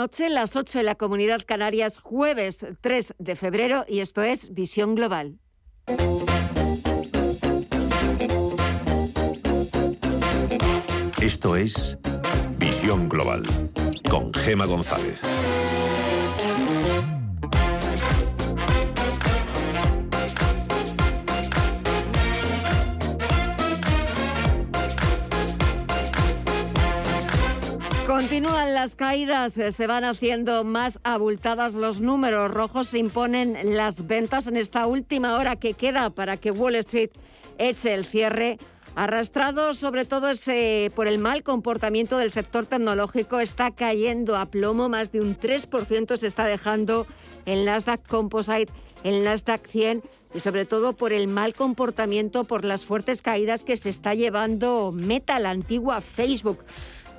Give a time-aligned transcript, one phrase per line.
[0.00, 4.94] Noche, las 8 en la Comunidad Canarias, jueves 3 de febrero, y esto es Visión
[4.94, 5.40] Global.
[11.20, 11.98] Esto es
[12.58, 13.42] Visión Global
[14.08, 15.26] con Gema González.
[28.18, 34.08] Continúan las caídas, eh, se van haciendo más abultadas los números rojos, se imponen las
[34.08, 37.10] ventas en esta última hora que queda para que Wall Street
[37.58, 38.58] eche el cierre.
[38.96, 40.32] Arrastrado sobre todo
[40.96, 46.16] por el mal comportamiento del sector tecnológico, está cayendo a plomo, más de un 3%
[46.16, 47.06] se está dejando
[47.46, 48.72] el Nasdaq Composite,
[49.04, 50.02] el Nasdaq 100
[50.34, 54.90] y sobre todo por el mal comportamiento, por las fuertes caídas que se está llevando
[54.90, 56.64] Meta, la antigua Facebook.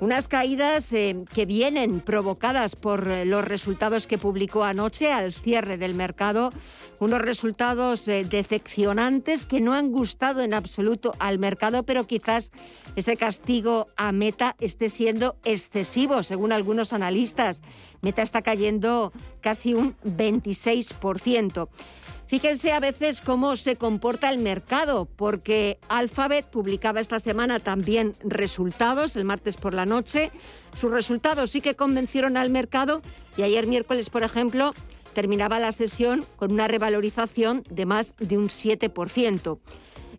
[0.00, 5.76] Unas caídas eh, que vienen provocadas por eh, los resultados que publicó anoche al cierre
[5.76, 6.54] del mercado,
[7.00, 12.50] unos resultados eh, decepcionantes que no han gustado en absoluto al mercado, pero quizás
[12.96, 17.60] ese castigo a Meta esté siendo excesivo, según algunos analistas.
[18.00, 21.68] Meta está cayendo casi un 26%.
[22.30, 29.16] Fíjense a veces cómo se comporta el mercado, porque Alphabet publicaba esta semana también resultados,
[29.16, 30.30] el martes por la noche.
[30.78, 33.02] Sus resultados sí que convencieron al mercado
[33.36, 34.70] y ayer miércoles, por ejemplo,
[35.12, 39.58] terminaba la sesión con una revalorización de más de un 7%.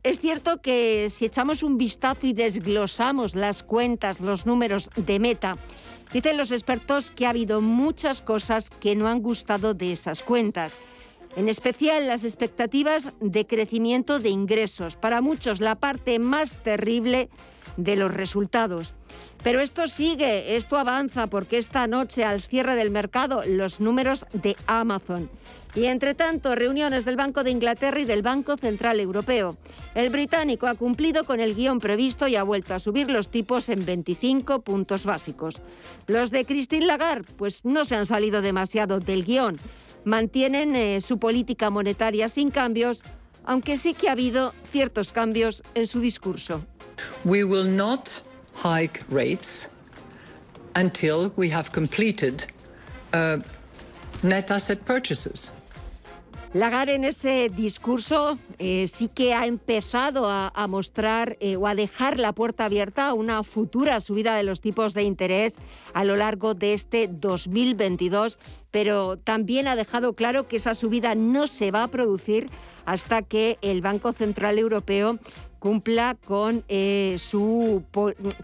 [0.03, 5.55] Es cierto que si echamos un vistazo y desglosamos las cuentas, los números de Meta,
[6.11, 10.73] dicen los expertos que ha habido muchas cosas que no han gustado de esas cuentas
[11.35, 17.29] en especial las expectativas de crecimiento de ingresos, para muchos la parte más terrible
[17.77, 18.93] de los resultados.
[19.43, 24.55] Pero esto sigue, esto avanza porque esta noche al cierre del mercado los números de
[24.67, 25.29] Amazon.
[25.73, 29.57] Y entre tanto, reuniones del Banco de Inglaterra y del Banco Central Europeo.
[29.95, 33.69] El británico ha cumplido con el guion previsto y ha vuelto a subir los tipos
[33.69, 35.61] en 25 puntos básicos.
[36.07, 39.57] Los de Christine Lagarde, pues no se han salido demasiado del guion
[40.03, 43.03] mantienen eh, su política monetaria sin cambios,
[43.45, 46.63] aunque sí que ha habido ciertos cambios en su discurso.
[47.23, 48.21] We will not
[48.63, 49.69] hike rates
[50.75, 52.45] until we have completed
[53.13, 53.37] uh,
[54.23, 55.51] net asset purchases.
[56.53, 62.19] Lagarde en ese discurso eh, sí que ha empezado a, mostrar eh, o a dejar
[62.19, 65.59] la puerta abierta a una futura subida de los tipos de interés
[65.93, 68.37] a lo largo de este 2022,
[68.69, 72.49] pero también ha dejado claro que esa subida no se va a producir
[72.85, 75.19] hasta que el Banco Central Europeo
[75.61, 77.83] cumpla con eh, su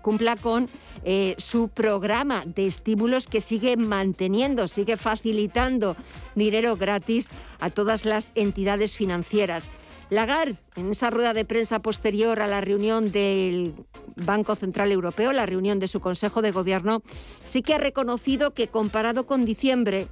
[0.03, 0.67] cumpla con
[1.03, 5.97] eh, su programa de estímulos que sigue manteniendo, sigue facilitando
[6.35, 7.29] dinero gratis
[7.59, 9.67] a todas las entidades financieras.
[10.11, 13.73] Lagarde, en esa rueda de prensa posterior a la reunión del
[14.15, 17.01] Banco Central Europeo, la reunión de su Consejo de Gobierno,
[17.43, 20.07] sí que ha reconocido que comparado con diciembre,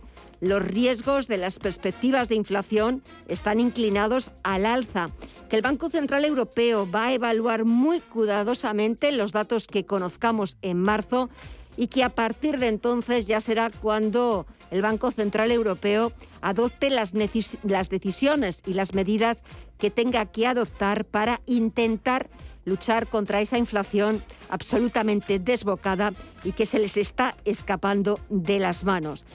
[0.45, 5.09] los riesgos de las perspectivas de inflación están inclinados al alza,
[5.49, 10.77] que el Banco Central Europeo va a evaluar muy cuidadosamente los datos que conozcamos en
[10.77, 11.29] marzo
[11.77, 16.11] y que a partir de entonces ya será cuando el Banco Central Europeo
[16.41, 17.13] adopte las,
[17.63, 19.43] las decisiones y las medidas
[19.77, 22.29] que tenga que adoptar para intentar
[22.65, 26.11] luchar contra esa inflación absolutamente desbocada
[26.43, 29.25] y que se les está escapando de las manos.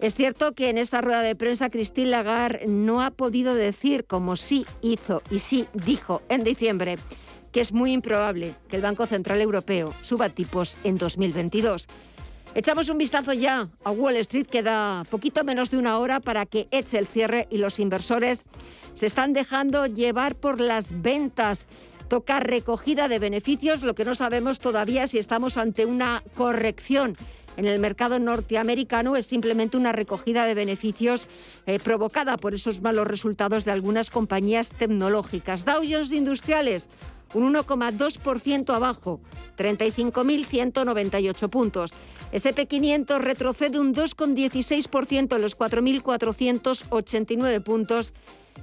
[0.00, 4.34] Es cierto que en esta rueda de prensa Christine Lagarde no ha podido decir, como
[4.34, 6.98] sí hizo y sí dijo en diciembre,
[7.52, 11.86] que es muy improbable que el Banco Central Europeo suba tipos en 2022.
[12.54, 16.68] Echamos un vistazo ya a Wall Street, queda poquito menos de una hora para que
[16.70, 18.44] eche el cierre y los inversores
[18.92, 21.66] se están dejando llevar por las ventas.
[22.12, 27.16] Toca recogida de beneficios, lo que no sabemos todavía si estamos ante una corrección
[27.56, 31.26] en el mercado norteamericano es simplemente una recogida de beneficios
[31.64, 35.64] eh, provocada por esos malos resultados de algunas compañías tecnológicas.
[35.64, 36.90] Dow Jones Industriales
[37.32, 39.22] un 1,2% abajo,
[39.56, 41.94] 35.198 puntos.
[42.30, 48.12] SP500 retrocede un 2,16% en los 4.489 puntos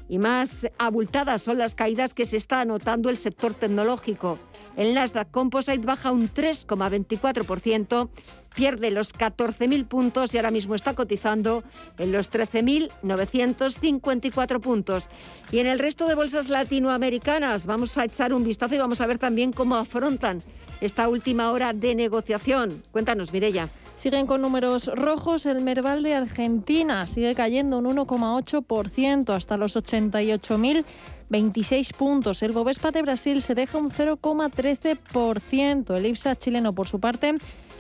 [0.09, 4.39] y más abultadas son las caídas que se está anotando el sector tecnológico.
[4.75, 8.09] El Nasdaq Composite baja un 3,24%,
[8.56, 11.63] pierde los 14.000 puntos y ahora mismo está cotizando
[11.97, 15.07] en los 13.954 puntos.
[15.51, 19.07] Y en el resto de bolsas latinoamericanas vamos a echar un vistazo y vamos a
[19.07, 20.39] ver también cómo afrontan
[20.81, 22.83] esta última hora de negociación.
[22.92, 23.69] Cuéntanos, Mirella.
[23.99, 25.45] Siguen con números rojos.
[25.45, 32.41] El Merval de Argentina sigue cayendo un 1,8% hasta los 88.026 puntos.
[32.41, 35.97] El Bovespa de Brasil se deja un 0,13%.
[35.97, 37.35] El IPSA chileno, por su parte,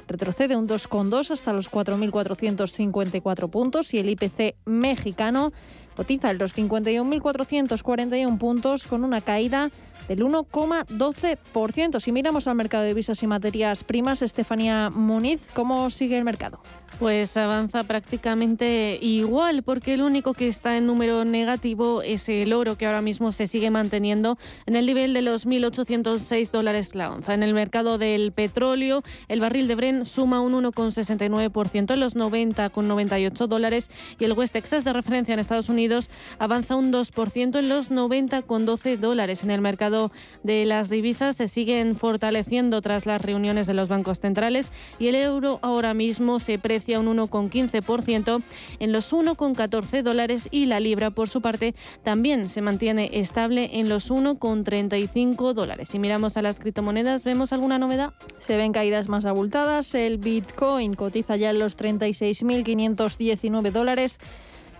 [0.09, 5.53] retrocede un 2,2 hasta los 4.454 puntos y el IPC mexicano
[5.99, 9.69] cotiza en los 51.441 puntos con una caída
[10.07, 11.99] del 1,12%.
[11.99, 16.61] Si miramos al mercado de divisas y materias primas, Estefanía Muniz, ¿cómo sigue el mercado?
[16.97, 22.75] Pues avanza prácticamente igual, porque el único que está en número negativo es el oro,
[22.75, 27.33] que ahora mismo se sigue manteniendo en el nivel de los 1.806 dólares la onza.
[27.33, 33.47] En el mercado del petróleo, el barril de Bren suma un 1,69% en los 90,98
[33.47, 33.89] dólares
[34.19, 38.97] y el West Texas de referencia en Estados Unidos avanza un 2% en los 90,12
[38.97, 39.43] dólares.
[39.43, 40.11] En el mercado
[40.43, 45.15] de las divisas se siguen fortaleciendo tras las reuniones de los bancos centrales y el
[45.15, 48.41] euro ahora mismo se precia un 1,15%
[48.79, 53.89] en los 1,14 dólares y la libra, por su parte, también se mantiene estable en
[53.89, 55.89] los 1,35 dólares.
[55.89, 58.13] Si miramos a las criptomonedas, ¿vemos alguna novedad?
[58.39, 59.93] Se ven caídas más abultadas.
[59.93, 64.19] El Bitcoin cotiza ya en los 36.519 dólares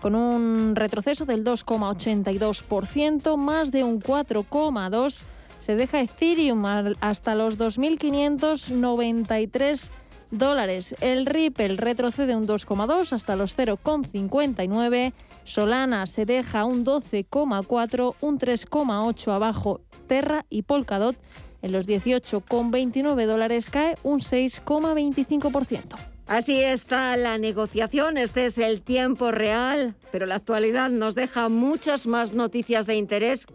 [0.01, 5.19] con un retroceso del 2,82%, más de un 4,2%.
[5.59, 6.63] Se deja Ethereum
[7.01, 9.89] hasta los 2.593
[10.31, 10.95] dólares.
[11.01, 15.13] El Ripple retrocede un 2,2 hasta los 0,59.
[15.43, 19.81] Solana se deja un 12,4, un 3,8 abajo.
[20.07, 21.15] Terra y Polkadot
[21.61, 25.95] en los 18,29 dólares cae un 6,25%.
[26.27, 32.05] Así está la negociación, este es el tiempo real, pero la actualidad nos deja muchas
[32.05, 33.47] más noticias de interés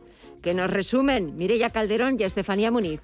[0.42, 3.00] que nos resumen Mireya Calderón y Estefanía Muniz.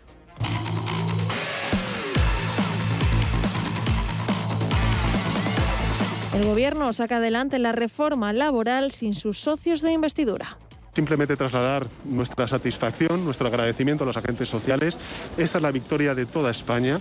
[6.33, 10.57] El Gobierno saca adelante la reforma laboral sin sus socios de investidura.
[10.95, 14.97] Simplemente trasladar nuestra satisfacción, nuestro agradecimiento a los agentes sociales.
[15.37, 17.01] Esta es la victoria de toda España,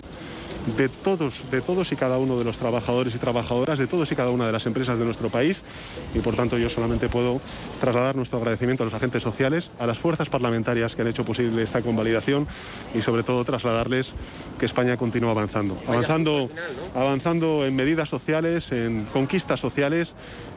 [0.77, 4.15] de todos, de todos y cada uno de los trabajadores y trabajadoras, de todos y
[4.15, 5.63] cada una de las empresas de nuestro país.
[6.13, 7.39] Y por tanto yo solamente puedo
[7.79, 11.63] trasladar nuestro agradecimiento a los agentes sociales, a las fuerzas parlamentarias que han hecho posible
[11.63, 12.47] esta convalidación
[12.93, 14.13] y sobre todo trasladarles
[14.59, 15.77] que España continúa avanzando.
[15.87, 16.49] Avanzando,
[16.95, 20.13] avanzando en medidas sociales, en conquistas sociales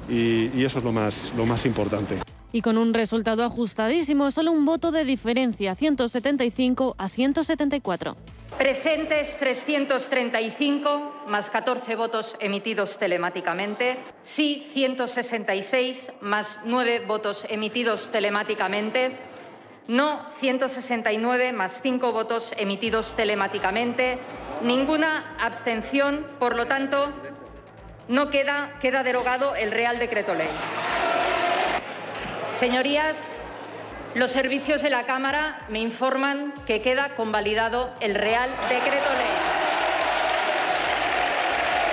[0.09, 2.19] y, y eso es lo más, lo más importante
[2.53, 8.17] y con un resultado ajustadísimo, solo un voto de diferencia, 175 a 174.
[8.59, 13.97] Presentes 335, más 14 votos emitidos telemáticamente.
[14.23, 19.17] Sí, 166, más 9 votos emitidos telemáticamente.
[19.89, 24.19] No, 169, más 5 votos emitidos telemáticamente.
[24.63, 27.09] Ninguna abstención, por lo tanto,
[28.07, 30.49] no queda, queda derogado el Real Decreto Ley.
[32.59, 33.17] Señorías,
[34.15, 39.53] los servicios de la Cámara me informan que queda convalidado el Real Decreto Ley.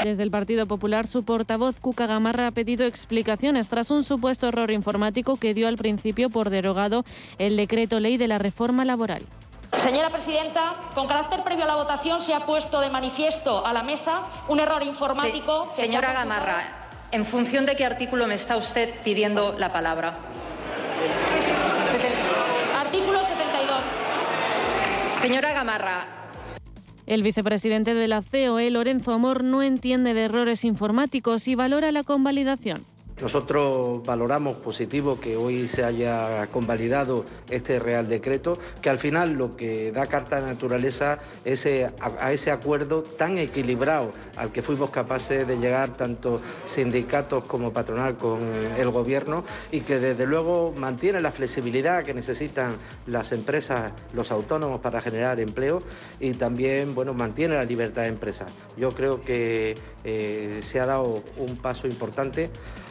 [0.03, 4.71] Desde el Partido Popular, su portavoz Cuca Gamarra ha pedido explicaciones tras un supuesto error
[4.71, 7.03] informático que dio al principio por derogado
[7.37, 9.23] el decreto ley de la reforma laboral.
[9.83, 13.83] Señora presidenta, con carácter previo a la votación se ha puesto de manifiesto a la
[13.83, 15.69] mesa un error informático.
[15.71, 20.13] señora Gamarra, ¿en función de qué artículo me está usted pidiendo la palabra?
[22.75, 23.79] Artículo 72.
[25.19, 26.05] Señora Gamarra.
[27.05, 32.03] El vicepresidente de la COE, Lorenzo Amor, no entiende de errores informáticos y valora la
[32.03, 32.81] convalidación.
[33.21, 39.57] Nosotros valoramos positivo que hoy se haya convalidado este Real Decreto, que al final lo
[39.57, 45.45] que da carta de naturaleza es a, ese acuerdo tan equilibrado al que fuimos capaces
[45.45, 48.39] de llegar tanto sindicatos como patronal con
[48.77, 54.79] el Gobierno y que desde luego mantiene la flexibilidad que necesitan las empresas, los autónomos
[54.79, 55.81] para generar empleo
[56.19, 58.45] y también bueno, mantiene la libertad de empresa.
[58.77, 62.49] Yo creo que eh, se ha dado un paso importante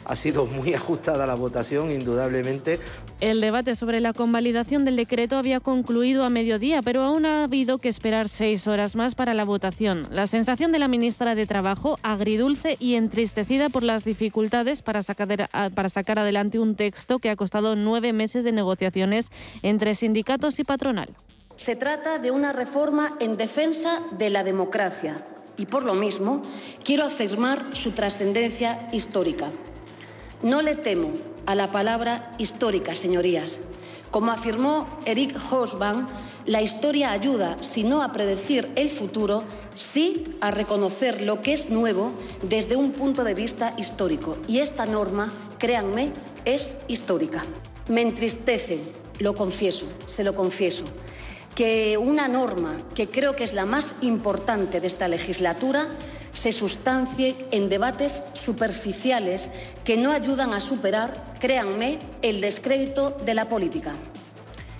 [0.09, 2.79] ha sido muy ajustada la votación, indudablemente.
[3.21, 7.77] El debate sobre la convalidación del decreto había concluido a mediodía, pero aún ha habido
[7.77, 10.07] que esperar seis horas más para la votación.
[10.11, 15.47] La sensación de la ministra de Trabajo, agridulce y entristecida por las dificultades para sacar,
[15.75, 19.29] para sacar adelante un texto que ha costado nueve meses de negociaciones
[19.61, 21.09] entre sindicatos y patronal.
[21.55, 25.23] Se trata de una reforma en defensa de la democracia
[25.55, 26.41] y por lo mismo
[26.83, 29.51] quiero afirmar su trascendencia histórica.
[30.41, 31.11] No le temo
[31.45, 33.59] a la palabra histórica, señorías.
[34.09, 36.07] Como afirmó Eric Hobsbawm,
[36.45, 39.43] la historia ayuda, si no a predecir el futuro,
[39.75, 44.37] sí a reconocer lo que es nuevo desde un punto de vista histórico.
[44.47, 46.13] Y esta norma, créanme,
[46.45, 47.43] es histórica.
[47.89, 48.79] Me entristece,
[49.19, 50.85] lo confieso, se lo confieso,
[51.53, 55.89] que una norma que creo que es la más importante de esta legislatura
[56.39, 59.49] se sustancie en debates superficiales
[59.83, 63.91] que no ayudan a superar, créanme, el descrédito de la política.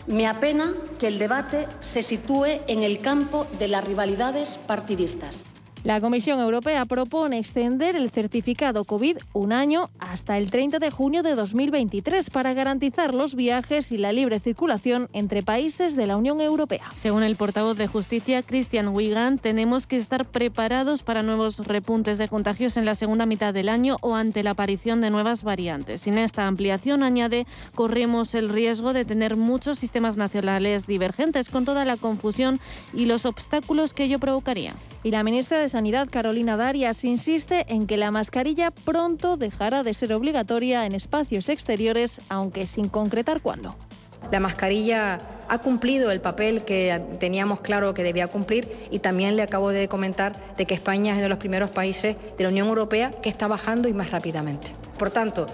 [0.08, 5.49] Me apena que el debate se sitúe en el campo de las rivalidades partidistas.
[5.86, 11.24] La Comisión Europea propone extender el certificado COVID un año hasta el 30 de junio
[11.24, 16.42] de 2023 para garantizar los viajes y la libre circulación entre países de la Unión
[16.42, 16.84] Europea.
[16.94, 22.28] Según el portavoz de Justicia, Christian Wigan, tenemos que estar preparados para nuevos repuntes de
[22.28, 26.02] contagios en la segunda mitad del año o ante la aparición de nuevas variantes.
[26.02, 31.86] Sin esta ampliación, añade, corremos el riesgo de tener muchos sistemas nacionales divergentes con toda
[31.86, 32.60] la confusión
[32.94, 34.74] y los obstáculos que ello provocaría.
[35.06, 39.94] Y la ministra de Sanidad, Carolina Darias, insiste en que la mascarilla pronto dejará de
[39.94, 43.76] ser obligatoria en espacios exteriores, aunque sin concretar cuándo.
[44.32, 49.42] La mascarilla ha cumplido el papel que teníamos claro que debía cumplir y también le
[49.42, 52.68] acabo de comentar de que España es uno de los primeros países de la Unión
[52.68, 54.68] Europea que está bajando y más rápidamente.
[55.00, 55.48] Por tanto,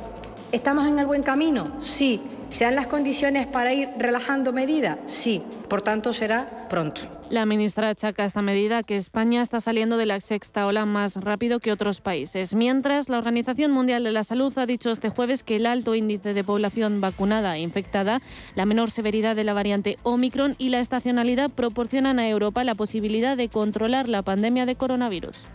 [0.51, 1.79] ¿estamos en el buen camino?
[1.79, 2.19] Sí.
[2.49, 4.97] ¿Se dan las condiciones para ir relajando medidas?
[5.07, 5.41] Sí.
[5.69, 7.01] Por tanto, será pronto.
[7.29, 11.59] La ministra achaca esta medida que España está saliendo de la sexta ola más rápido
[11.59, 12.53] que otros países.
[12.53, 16.33] Mientras, la Organización Mundial de la Salud ha dicho este jueves que el alto índice
[16.33, 18.21] de población vacunada e infectada,
[18.55, 23.35] la menor severidad de la variante Omicron y la estacionalidad proporcionan a Europa la posibilidad
[23.35, 25.47] de controlar la pandemia de coronavirus.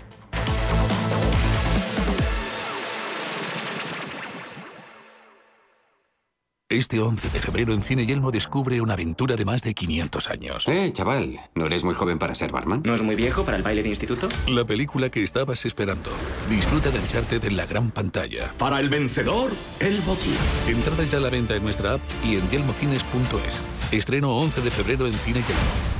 [6.70, 10.68] Este 11 de febrero en Cine Yelmo descubre una aventura de más de 500 años.
[10.68, 12.82] Eh, chaval, ¿no eres muy joven para ser barman?
[12.84, 14.28] ¿No es muy viejo para el baile de instituto?
[14.46, 16.10] La película que estabas esperando.
[16.48, 18.54] Disfruta de Uncharted en la gran pantalla.
[18.56, 19.50] Para el vencedor,
[19.80, 20.36] el botín.
[20.68, 23.92] Entradas ya a la venta en nuestra app y en yelmocines.es.
[23.92, 25.99] Estreno 11 de febrero en Cine Yelmo.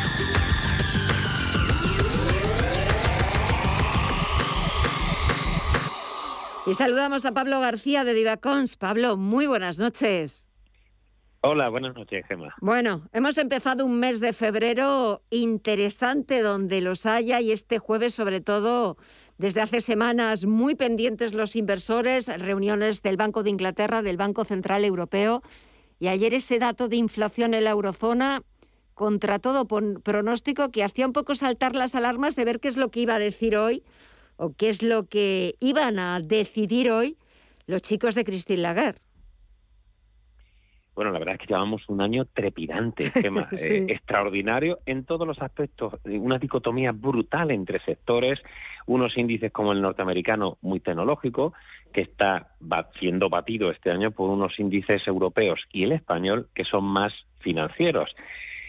[6.67, 8.77] Y saludamos a Pablo García de Divacons.
[8.77, 10.47] Pablo, muy buenas noches.
[11.41, 12.53] Hola, buenas noches, Gemma.
[12.61, 18.41] Bueno, hemos empezado un mes de febrero interesante donde los haya y este jueves sobre
[18.41, 18.97] todo
[19.39, 24.85] desde hace semanas muy pendientes los inversores, reuniones del Banco de Inglaterra, del Banco Central
[24.85, 25.41] Europeo
[25.99, 28.43] y ayer ese dato de inflación en la eurozona
[28.93, 32.91] contra todo pronóstico que hacía un poco saltar las alarmas de ver qué es lo
[32.91, 33.83] que iba a decir hoy
[34.41, 37.15] o qué es lo que iban a decidir hoy
[37.67, 38.99] los chicos de Christine Lagarde.
[40.95, 45.39] Bueno, la verdad es que llevamos un año trepidante, Gemma, eh, extraordinario en todos los
[45.43, 48.39] aspectos, una dicotomía brutal entre sectores,
[48.87, 51.53] unos índices como el norteamericano muy tecnológico,
[51.93, 52.55] que está
[52.99, 58.09] siendo batido este año por unos índices europeos y el español que son más financieros.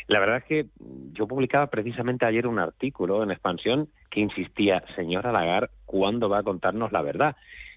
[0.09, 0.67] La verdad es que
[1.13, 6.43] yo publicaba precisamente ayer un artículo en Expansión que insistía, señora Lagarde, ¿cuándo va a
[6.43, 7.37] contarnos la verdad?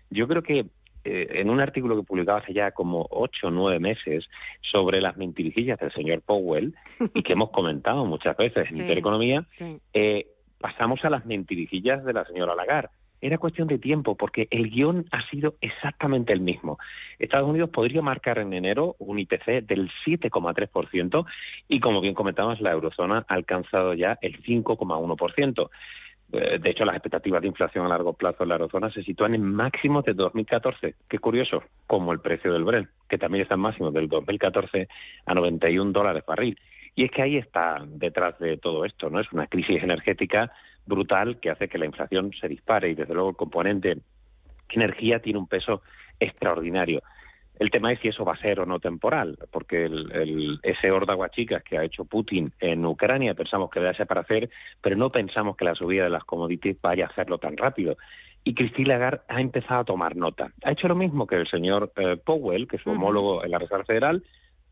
[0.10, 0.66] Yo creo que
[1.04, 4.26] eh, en un artículo que publicaba hace ya como ocho o nueve meses
[4.62, 6.74] sobre las mentirijillas del señor Powell
[7.14, 9.46] y que hemos comentado muchas veces en Intereconomía,
[9.94, 10.28] eh,
[10.60, 12.90] pasamos a las mentirijillas de la señora Lagarde
[13.26, 16.78] era cuestión de tiempo porque el guion ha sido exactamente el mismo.
[17.18, 21.26] Estados Unidos podría marcar en enero un IPC del 7,3%
[21.68, 25.70] y, como bien comentamos, la eurozona ha alcanzado ya el 5,1%.
[26.34, 29.34] Eh, de hecho, las expectativas de inflación a largo plazo en la eurozona se sitúan
[29.34, 30.94] en máximos de 2014.
[31.08, 34.88] Qué curioso, como el precio del Brent, que también está en máximos del 2014
[35.26, 36.60] a 91 dólares barril.
[36.96, 39.20] Y es que ahí está detrás de todo esto, ¿no?
[39.20, 40.52] Es una crisis energética
[40.86, 43.98] brutal que hace que la inflación se dispare y desde luego el componente
[44.70, 45.82] energía tiene un peso
[46.20, 47.02] extraordinario.
[47.58, 51.16] El tema es si eso va a ser o no temporal, porque el, ese horda
[51.64, 54.50] que ha hecho Putin en Ucrania pensamos que debe ser para hacer,
[54.82, 57.96] pero no pensamos que la subida de las commodities vaya a hacerlo tan rápido.
[58.44, 60.52] y Christine Lagarde ha empezado a tomar nota.
[60.64, 63.58] Ha hecho lo mismo que el señor eh, Powell, que es su homólogo en la
[63.58, 64.22] Reserva Federal,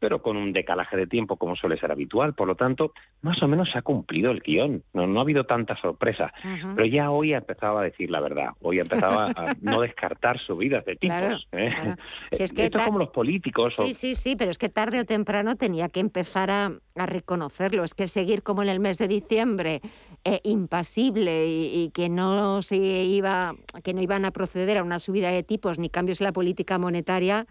[0.04, 2.34] pero con un decalaje de tiempo como suele ser habitual.
[2.34, 2.92] Por lo tanto,
[3.22, 4.84] más o menos se ha cumplido el guion.
[4.92, 6.34] No, no ha habido tanta sorpresa.
[6.76, 8.50] Pero ya hoy ha empezado a decir la verdad.
[8.60, 11.48] Hoy ha empezado a no descartar subidas de tipos.
[11.54, 11.96] ¿eh?
[12.32, 13.78] es que Esto es como los políticos.
[13.78, 17.86] Sí, sí, sí, pero es que tarde o temprano tenía que empezar a, reconocerlo.
[17.86, 19.80] Es que seguir como en el mes de diciembre,
[20.26, 23.56] eh, impasible y, y, que no se iba,
[23.86, 26.78] que no iban a proceder a una subida de tipos ni cambios en la política
[26.78, 27.48] monetaria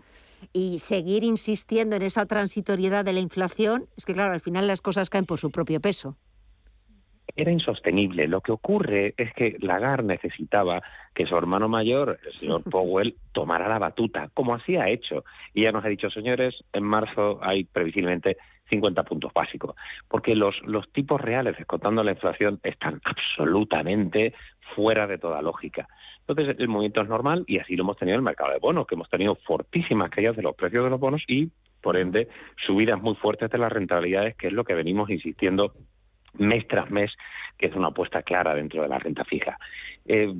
[0.52, 4.80] y seguir insistiendo en esa transitoriedad de la inflación, es que claro, al final las
[4.80, 6.16] cosas caen por su propio peso.
[7.34, 8.28] Era insostenible.
[8.28, 10.82] Lo que ocurre es que Lagarde necesitaba
[11.14, 15.24] que su hermano mayor, el señor Powell, tomara la batuta, como así ha hecho.
[15.54, 18.36] Y ya nos ha dicho, señores, en marzo hay previsiblemente
[18.68, 19.76] 50 puntos básicos,
[20.08, 24.34] porque los, los tipos reales, descontando la inflación, están absolutamente
[24.74, 25.88] fuera de toda lógica.
[26.26, 28.86] Entonces, el movimiento es normal y así lo hemos tenido en el mercado de bonos,
[28.86, 31.50] que hemos tenido fortísimas caídas de los precios de los bonos y,
[31.80, 32.28] por ende,
[32.66, 35.74] subidas muy fuertes de las rentabilidades, que es lo que venimos insistiendo
[36.34, 37.12] mes tras mes,
[37.58, 39.58] que es una apuesta clara dentro de la renta fija.
[40.06, 40.32] Eh,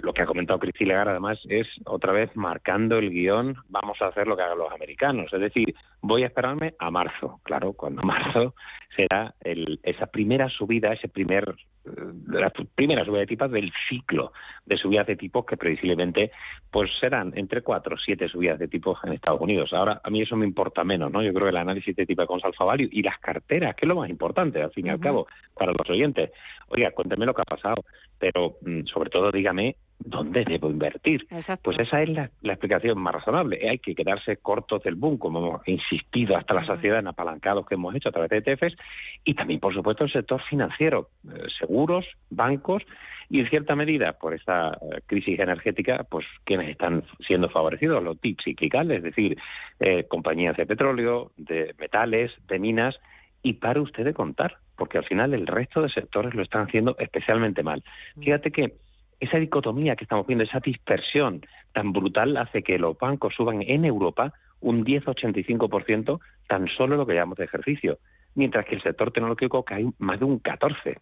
[0.00, 4.06] lo que ha comentado Cristi Legar, además, es otra vez marcando el guion, vamos a
[4.06, 5.32] hacer lo que hagan los americanos.
[5.32, 7.40] Es decir, voy a esperarme a marzo.
[7.42, 8.54] Claro, cuando marzo
[8.96, 11.90] será el, esa primera subida, ese primer eh,
[12.28, 14.32] la primera subida de tipos del ciclo
[14.64, 16.30] de subidas de tipos que previsiblemente
[16.70, 19.72] pues serán entre cuatro o siete subidas de tipos en Estados Unidos.
[19.72, 21.22] Ahora, a mí eso me importa menos, ¿no?
[21.22, 23.88] Yo creo que el análisis de tipo con Alpha Value y las carteras, que es
[23.88, 26.30] lo más importante, al fin y al cabo, para los oyentes.
[26.68, 27.84] Oiga, cuénteme lo que ha pasado,
[28.18, 31.26] pero mm, sobre todo dígame dónde debo invertir.
[31.62, 33.68] Pues esa es la, explicación más razonable.
[33.68, 37.74] Hay que quedarse cortos del boom, como hemos insistido hasta la saciedad en apalancados que
[37.74, 38.76] hemos hecho a través de ETFs,
[39.24, 42.82] y también, por supuesto, el sector financiero, eh, seguros, bancos,
[43.28, 48.20] y en cierta medida, por esta eh, crisis energética, pues quienes están siendo favorecidos, los
[48.20, 49.38] tips ciclicales, es decir,
[49.80, 52.96] eh, compañías de petróleo, de metales, de minas,
[53.42, 56.96] y para usted de contar, porque al final el resto de sectores lo están haciendo
[56.98, 57.82] especialmente mal.
[58.20, 58.74] Fíjate que
[59.22, 63.84] esa dicotomía que estamos viendo, esa dispersión tan brutal hace que los bancos suban en
[63.84, 67.98] Europa un 10-85% tan solo lo que llamamos de ejercicio,
[68.34, 70.98] mientras que el sector tecnológico cae más de un 14%,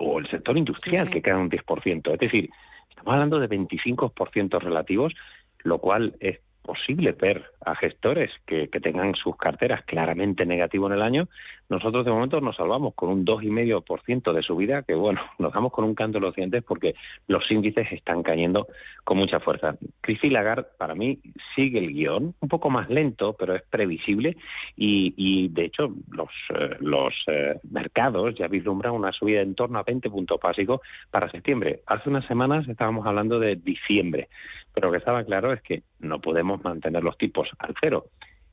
[0.00, 2.12] o el sector industrial que cae un 10%.
[2.12, 2.50] Es decir,
[2.88, 5.14] estamos hablando de 25% relativos,
[5.62, 11.02] lo cual es posible ver a gestores que, tengan sus carteras claramente negativo en el
[11.02, 11.28] año,
[11.68, 15.84] nosotros de momento nos salvamos con un 2,5% de subida, que bueno, nos damos con
[15.84, 16.94] un canto en los dientes porque
[17.26, 18.66] los índices están cayendo
[19.04, 19.76] con mucha fuerza.
[20.00, 21.18] Christine Lagarde, para mí,
[21.54, 24.36] sigue el guion, un poco más lento, pero es previsible
[24.76, 29.82] y, de hecho los, eh, los eh, mercados ya vislumbran una subida en torno a
[29.82, 31.80] 20 puntos básicos para septiembre.
[31.86, 34.28] Hace unas semanas estábamos hablando de diciembre,
[34.72, 38.06] pero lo que estaba claro es que no podemos mantener los tipos al cero.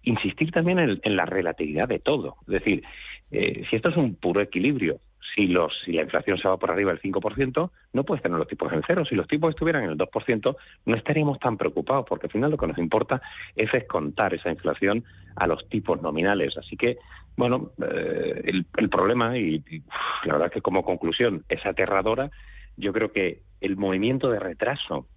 [0.03, 2.37] Insistir también en, la relatividad de todo.
[2.41, 2.83] Es decir,
[3.31, 4.99] eh, si esto es un puro equilibrio,
[5.35, 8.47] si, los, si la inflación se va por arriba del 5%, no puedes tener los
[8.47, 9.05] tipos en cero.
[9.05, 12.57] Si los tipos estuvieran en el 2%, no estaríamos tan preocupados, porque al final lo
[12.57, 13.21] que nos importa
[13.55, 15.03] es descontar esa inflación
[15.35, 16.57] a los tipos nominales.
[16.57, 16.97] Así que,
[17.37, 18.41] bueno, eh,
[18.77, 19.63] el, problema, y,
[20.25, 22.29] la verdad que como conclusión es aterradora,
[22.77, 25.07] yo creo que el movimiento de retraso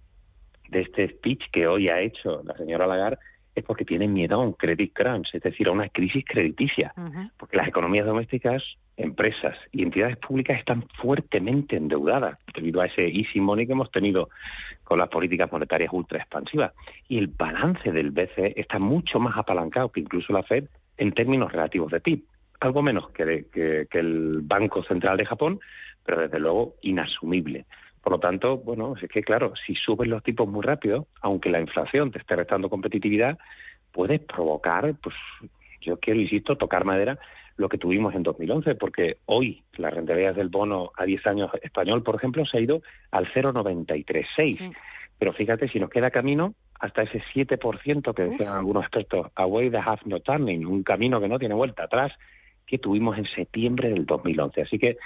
[0.69, 3.17] de este speech que hoy ha hecho la señora Lagarde
[3.55, 6.93] es porque tiene miedo a un credit crunch, es decir, a una crisis crediticia,
[7.37, 8.61] porque las economías domésticas,
[8.97, 14.29] empresas y entidades públicas están fuertemente endeudadas debido a ese easy money que hemos tenido
[14.83, 16.73] con las políticas monetarias ultra expansivas.
[17.07, 20.65] Y el balance del BCE está mucho más apalancado que incluso la Fed
[20.97, 22.23] en términos relativos de PIB,
[22.59, 25.59] algo menos que, que el Banco Central de Japón,
[26.05, 27.65] pero desde luego inasumible.
[28.05, 31.59] Por lo tanto, bueno, es que claro, si suben los tipos muy rápido, aunque la
[31.59, 33.39] inflación te esté restando competitividad,
[33.91, 35.15] puede provocar, pues
[35.81, 37.17] yo quiero, insisto, tocar madera
[37.57, 42.03] lo que tuvimos en 2011, porque hoy la rentabilidad del bono a 10 años español,
[42.03, 44.61] por ejemplo, se ha ido al 0,936.
[45.17, 49.79] Pero fíjate, si nos queda camino hasta ese 7% que decían algunos expertos, away the
[49.83, 52.11] have no turning, un camino que no tiene vuelta atrás,
[52.67, 54.61] que tuvimos en septiembre del 2011.
[54.61, 54.97] Así que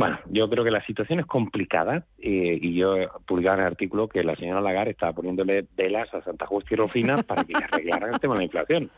[0.00, 2.94] bueno, yo creo que la situación es complicada eh, y yo
[3.26, 6.76] publicaba en el artículo que la señora Lagarde estaba poniéndole velas a Santa Justa y
[6.78, 8.90] Rufina para que arreglaran el tema de la inflación.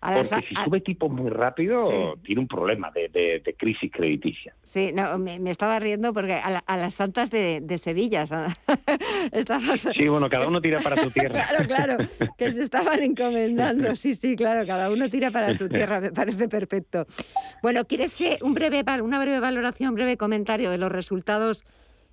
[0.00, 4.54] Porque si sube tipo muy rápido, tiene un problema de, crisis crediticia.
[4.62, 8.24] Sí, no, me, estaba riendo porque a, las santas de, Sevilla.
[9.94, 11.46] Sí, bueno, cada uno tira para su tierra.
[11.46, 11.96] claro, claro,
[12.38, 13.94] que se estaban encomendando.
[14.00, 17.06] Sí, sí, claro, cada uno tira para su tierra, me parece perfecto.
[17.62, 21.64] Bueno, ¿quieres un breve, una breve valoración, un breve comentario de los resultados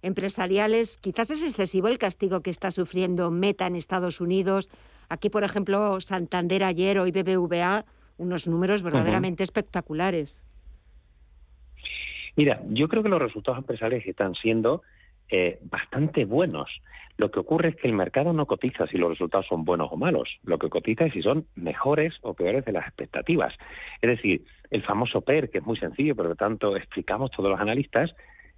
[0.01, 0.97] empresariales.
[0.97, 4.69] Quizás es excesivo el castigo que está sufriendo Meta en Estados Unidos.
[5.09, 7.85] Aquí, por ejemplo, Santander ayer, hoy BBVA,
[8.17, 10.43] unos números verdaderamente espectaculares.
[12.35, 14.81] Mira, yo creo que los resultados empresariales están siendo
[15.29, 16.69] eh, bastante buenos.
[17.17, 19.97] Lo que ocurre es que el mercado no cotiza si los resultados son buenos o
[19.97, 20.29] malos.
[20.43, 23.55] Lo que cotiza es si son mejores o peores de las expectativas.
[24.01, 28.13] Es decir, el famoso PER, que es muy sencillo, pero tanto explicamos todos los analistas,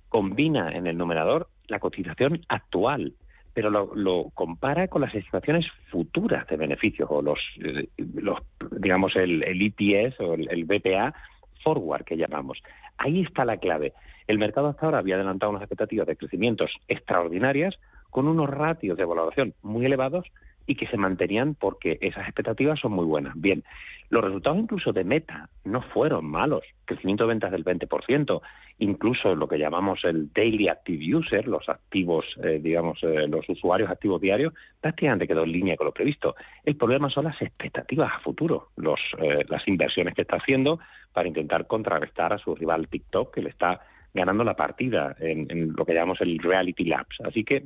[0.09, 3.13] combina en el numerador la cotización actual,
[3.59, 8.39] pero lo, compara con las estimaciones futuras de beneficios o los, eh, los
[8.71, 11.13] digamos, el, el EPS o el, el BPA
[11.61, 12.57] forward que llamamos.
[12.97, 13.91] Ahí está la clave.
[14.27, 17.77] El mercado hasta ahora había adelantado unas expectativas de crecimientos extraordinarias
[18.09, 20.25] con unos ratios de valoración muy elevados
[20.69, 23.34] y que se mantenían porque esas expectativas son muy buenas.
[23.36, 23.63] Bien,
[24.10, 28.39] los resultados incluso de Meta no fueron malos, crecimiento de ventas del 20%,
[28.77, 33.89] incluso lo que llamamos el Daily Active User, los activos, eh, digamos, eh, los usuarios
[33.89, 36.36] activos diarios, prácticamente quedó en línea con lo previsto.
[36.63, 40.79] El problema son las expectativas a futuro, los, eh, las inversiones que está haciendo
[41.12, 43.82] para intentar contrarrestar a su rival TikTok, que le está
[44.13, 47.21] ganando la partida en, en lo que llamamos el Reality Labs.
[47.25, 47.63] Así que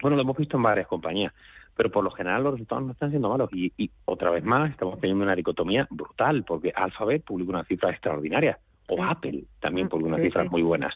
[0.00, 1.32] bueno, lo hemos visto en varias compañías,
[1.78, 3.50] pero por lo general los resultados no están siendo malos.
[3.52, 8.58] Y, otra vez más, estamos teniendo una dicotomía brutal, porque Alphabet publica una cifra extraordinaria,
[8.88, 10.92] o Apple también mm, publica unas cifras muy buenas.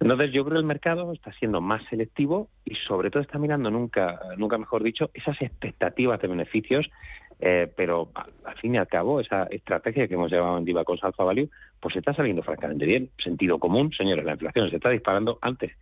[0.00, 3.70] Entonces yo creo que el mercado está siendo más selectivo y sobre todo está mirando
[3.70, 6.90] nunca, nunca mejor dicho, esas expectativas de beneficios,
[7.38, 10.96] eh, pero al, fin y al cabo esa estrategia que hemos llevado en Diva con
[11.02, 13.10] Alpha Value, pues está saliendo francamente bien.
[13.22, 15.72] Sentido común, señores, la inflación se está disparando antes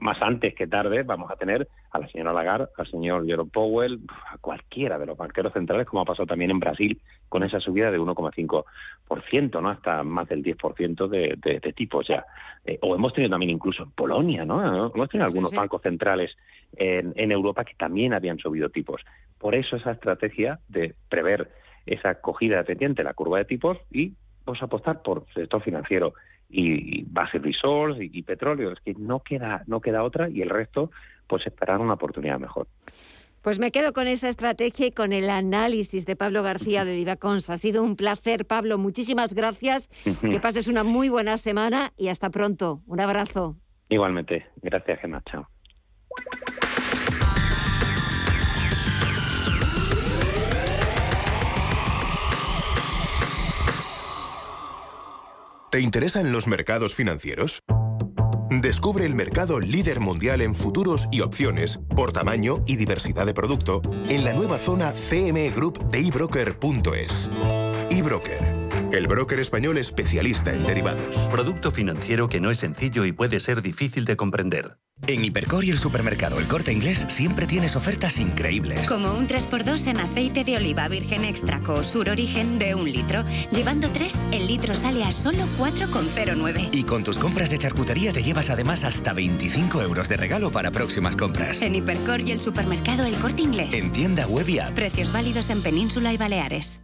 [0.00, 4.00] más antes que tarde vamos a tener a la señora Lagarde, al señor Jerome Powell,
[4.30, 7.90] a cualquiera de los banqueros centrales, como ha pasado también en Brasil con esa subida
[7.90, 9.68] de 1,5%, ¿no?
[9.70, 12.02] Hasta más del 10% de, de, de tipo.
[12.02, 12.24] ya.
[12.64, 14.90] Eh, o hemos tenido también incluso en Polonia, ¿no?
[14.92, 16.36] Hemos tenido algunos bancos centrales
[16.76, 19.00] en, en Europa que también habían subido tipos.
[19.38, 21.50] Por eso esa estrategia de prever
[21.86, 26.14] esa acogida pendiente, la curva de tipos, y pues apostar por sector financiero
[26.52, 28.72] y base resource y, petróleo.
[28.72, 30.90] Es que no queda, no queda otra y el resto,
[31.26, 32.68] pues esperar una oportunidad mejor.
[33.40, 37.50] Pues me quedo con esa estrategia y con el análisis de Pablo García de Divacons.
[37.50, 38.78] Ha sido un placer, Pablo.
[38.78, 39.88] Muchísimas gracias.
[40.20, 42.82] Que pases una muy buena semana y hasta pronto.
[42.86, 43.56] Un abrazo.
[43.88, 44.46] Igualmente.
[44.62, 45.22] Gracias, Gemma.
[45.28, 45.48] Chao.
[55.72, 57.60] ¿Te interesan los mercados financieros?
[58.50, 63.80] Descubre el mercado líder mundial en futuros y opciones por tamaño y diversidad de producto
[64.10, 67.30] en la nueva zona CME Group de ebroker.es.
[67.88, 71.28] eBroker el broker español especialista en derivados.
[71.30, 74.76] Producto financiero que no es sencillo y puede ser difícil de comprender.
[75.06, 78.88] En Hipercor y el supermercado El Corte Inglés siempre tienes ofertas increíbles.
[78.88, 83.24] Como un 3x2 en aceite de oliva virgen extra Sur Origen de un litro.
[83.52, 86.68] Llevando 3, el litro sale a solo 4,09.
[86.70, 90.70] Y con tus compras de charcutería te llevas además hasta 25 euros de regalo para
[90.70, 91.62] próximas compras.
[91.62, 93.74] En Hipercor y el supermercado El Corte Inglés.
[93.74, 94.70] En tienda web y app.
[94.70, 96.82] Precios válidos en Península y Baleares.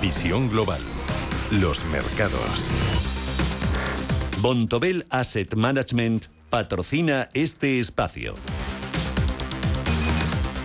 [0.00, 0.80] Visión global.
[1.50, 2.68] Los mercados.
[4.40, 8.36] Bontobel Asset Management patrocina este espacio.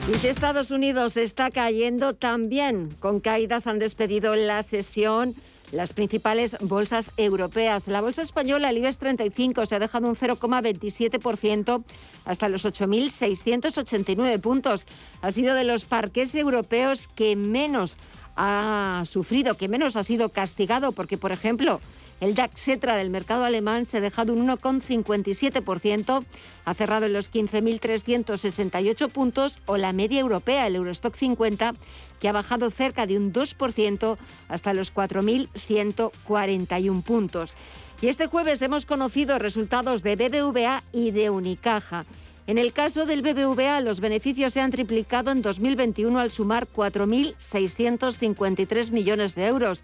[0.07, 5.33] Y si Estados Unidos está cayendo también, con caídas han despedido la sesión
[5.71, 7.87] las principales bolsas europeas.
[7.87, 11.83] La bolsa española, el IBEX 35, se ha dejado un 0,27%
[12.25, 14.85] hasta los 8.689 puntos.
[15.21, 17.97] Ha sido de los parques europeos que menos
[18.35, 21.79] ha sufrido, que menos ha sido castigado, porque, por ejemplo,
[22.19, 26.23] el DAX Setra del mercado alemán se ha dejado un 1,57%,
[26.65, 31.73] ha cerrado en los 15.368 puntos, o la media europea, el Eurostock 50,
[32.19, 34.17] que ha bajado cerca de un 2%
[34.47, 37.55] hasta los 4.141 puntos.
[38.01, 42.05] Y este jueves hemos conocido resultados de BBVA y de Unicaja.
[42.45, 48.91] En el caso del BBVA, los beneficios se han triplicado en 2021 al sumar 4.653
[48.91, 49.81] millones de euros.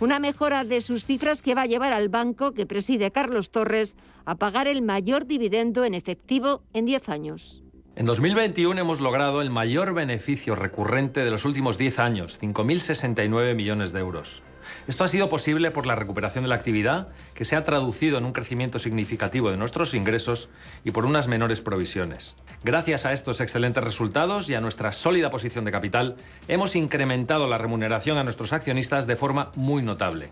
[0.00, 3.96] Una mejora de sus cifras que va a llevar al banco que preside Carlos Torres
[4.24, 7.62] a pagar el mayor dividendo en efectivo en 10 años.
[7.94, 13.92] En 2021 hemos logrado el mayor beneficio recurrente de los últimos 10 años, 5.069 millones
[13.92, 14.42] de euros.
[14.90, 18.24] Esto ha sido posible por la recuperación de la actividad, que se ha traducido en
[18.24, 20.48] un crecimiento significativo de nuestros ingresos
[20.82, 22.34] y por unas menores provisiones.
[22.64, 26.16] Gracias a estos excelentes resultados y a nuestra sólida posición de capital,
[26.48, 30.30] hemos incrementado la remuneración a nuestros accionistas de forma muy notable.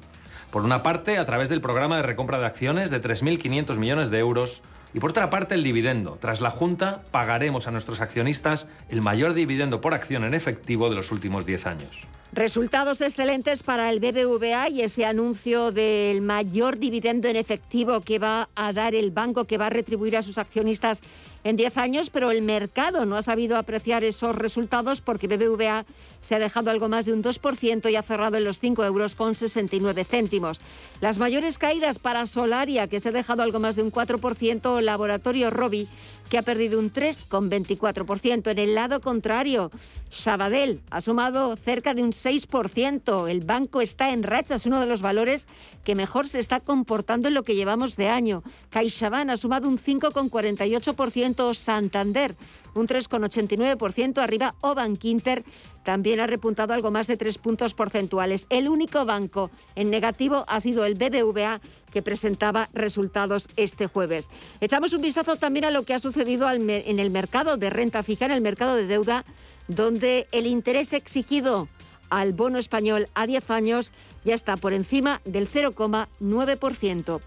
[0.51, 4.19] Por una parte, a través del programa de recompra de acciones de 3.500 millones de
[4.19, 6.17] euros, Y por otra parte, el dividendo.
[6.19, 10.97] Tras la Junta, pagaremos a nuestros accionistas el mayor dividendo por acción en efectivo de
[10.97, 12.09] los últimos 10 años.
[12.39, 18.49] Resultados excelentes para el BBVA y ese anuncio del mayor dividendo en efectivo que va
[18.55, 21.01] a dar el banco, que va a retribuir a sus accionistas
[21.45, 25.87] en 10 años, pero el mercado no ha sabido apreciar esos resultados porque BBVA
[26.21, 29.15] se ha dejado algo más de un 2% y ha cerrado en los 5 euros
[29.15, 30.61] con 69 céntimos.
[31.01, 35.51] Las mayores caídas para Solaria, que se ha dejado algo más de un 4%, Laboratorio
[35.51, 35.89] Robi,
[36.29, 38.51] que ha perdido un 3,24%.
[38.51, 39.71] En el lado contrario,
[40.11, 43.31] Sabadell ha sumado cerca de un 6%.
[43.31, 45.47] El banco está en racha, es uno de los valores
[45.85, 48.43] que mejor se está comportando en lo que llevamos de año.
[48.71, 52.37] CaixaBank ha sumado un 5,48%, Santander
[52.75, 55.45] un 3,89% arriba o Bankinter
[55.85, 58.47] también ha repuntado algo más de tres puntos porcentuales.
[58.51, 61.61] El único banco en negativo ha sido el BBVA
[61.93, 64.29] que presentaba resultados este jueves.
[64.61, 68.27] Echamos un vistazo también a lo que ha sucedido en el mercado de renta fija,
[68.27, 69.25] en el mercado de deuda,
[69.67, 71.69] donde el interés exigido
[72.11, 73.93] al bono español a 10 años
[74.25, 77.21] ya está por encima del 0,9%.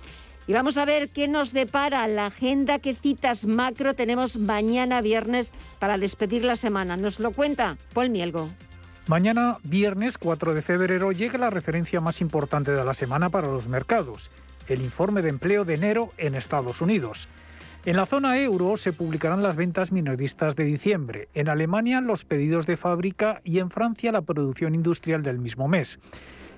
[0.47, 5.53] Y vamos a ver qué nos depara la agenda que citas macro tenemos mañana viernes
[5.79, 6.97] para despedir la semana.
[6.97, 8.49] Nos lo cuenta Paul Mielgo.
[9.07, 13.67] Mañana, viernes 4 de febrero, llega la referencia más importante de la semana para los
[13.67, 14.31] mercados,
[14.67, 17.27] el informe de empleo de enero en Estados Unidos.
[17.83, 22.67] En la zona euro se publicarán las ventas minoristas de diciembre, en Alemania los pedidos
[22.67, 25.99] de fábrica y en Francia la producción industrial del mismo mes.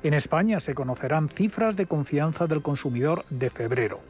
[0.03, 4.01] En España se conocerán cifras de confianza del consumidor de febrero.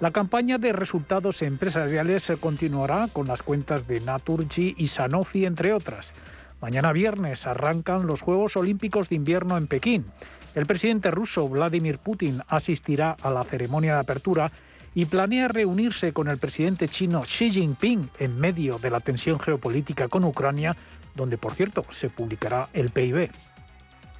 [0.00, 5.72] La campaña de resultados empresariales se continuará con las cuentas de Naturgy y Sanofi, entre
[5.72, 6.12] otras.
[6.60, 10.06] Mañana viernes arrancan los Juegos Olímpicos de Invierno en Pekín.
[10.54, 14.52] El presidente ruso Vladimir Putin asistirá a la ceremonia de apertura
[14.94, 20.06] y planea reunirse con el presidente chino Xi Jinping en medio de la tensión geopolítica
[20.06, 20.76] con Ucrania,
[21.16, 23.30] donde por cierto se publicará el PIB.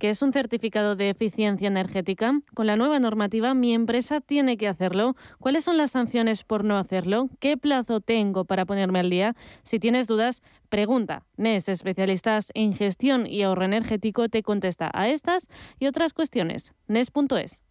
[0.00, 2.40] ¿Qué es un certificado de eficiencia energética?
[2.54, 5.14] Con la nueva normativa, mi empresa tiene que hacerlo.
[5.38, 7.28] ¿Cuáles son las sanciones por no hacerlo?
[7.38, 9.36] ¿Qué plazo tengo para ponerme al día?
[9.62, 11.26] Si tienes dudas, pregunta.
[11.36, 16.72] NES, especialistas en gestión y ahorro energético, te contesta a estas y otras cuestiones.
[16.88, 17.62] NES.es.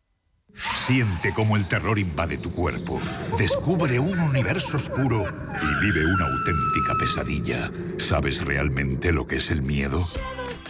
[0.76, 3.02] Siente cómo el terror invade tu cuerpo.
[3.40, 7.72] Descubre un universo oscuro y vive una auténtica pesadilla.
[7.98, 10.06] ¿Sabes realmente lo que es el miedo?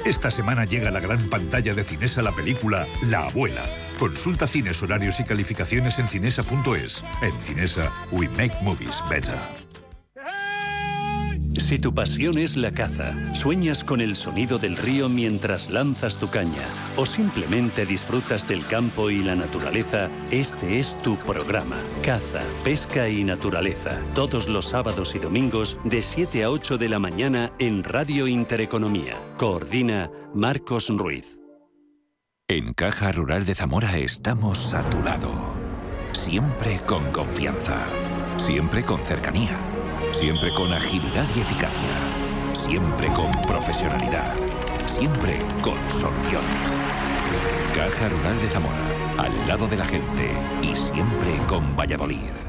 [0.05, 3.63] Esta semana llega a la gran pantalla de Cinesa la película La Abuela.
[3.99, 7.03] Consulta cines, horarios y calificaciones en cinesa.es.
[7.21, 9.68] En Cinesa, we make movies better.
[11.59, 16.29] Si tu pasión es la caza, sueñas con el sonido del río mientras lanzas tu
[16.29, 21.75] caña o simplemente disfrutas del campo y la naturaleza, este es tu programa.
[22.03, 24.01] Caza, pesca y naturaleza.
[24.15, 29.17] Todos los sábados y domingos de 7 a 8 de la mañana en Radio Intereconomía.
[29.37, 31.39] Coordina Marcos Ruiz.
[32.47, 35.31] En Caja Rural de Zamora estamos a tu lado.
[36.13, 37.85] Siempre con confianza.
[38.37, 39.55] Siempre con cercanía
[40.11, 41.89] Siempre con agilidad y eficacia.
[42.53, 44.35] Siempre con profesionalidad.
[44.85, 46.79] Siempre con soluciones.
[47.73, 48.75] Caja Rural de Zamora.
[49.17, 50.31] Al lado de la gente.
[50.61, 52.48] Y siempre con Valladolid.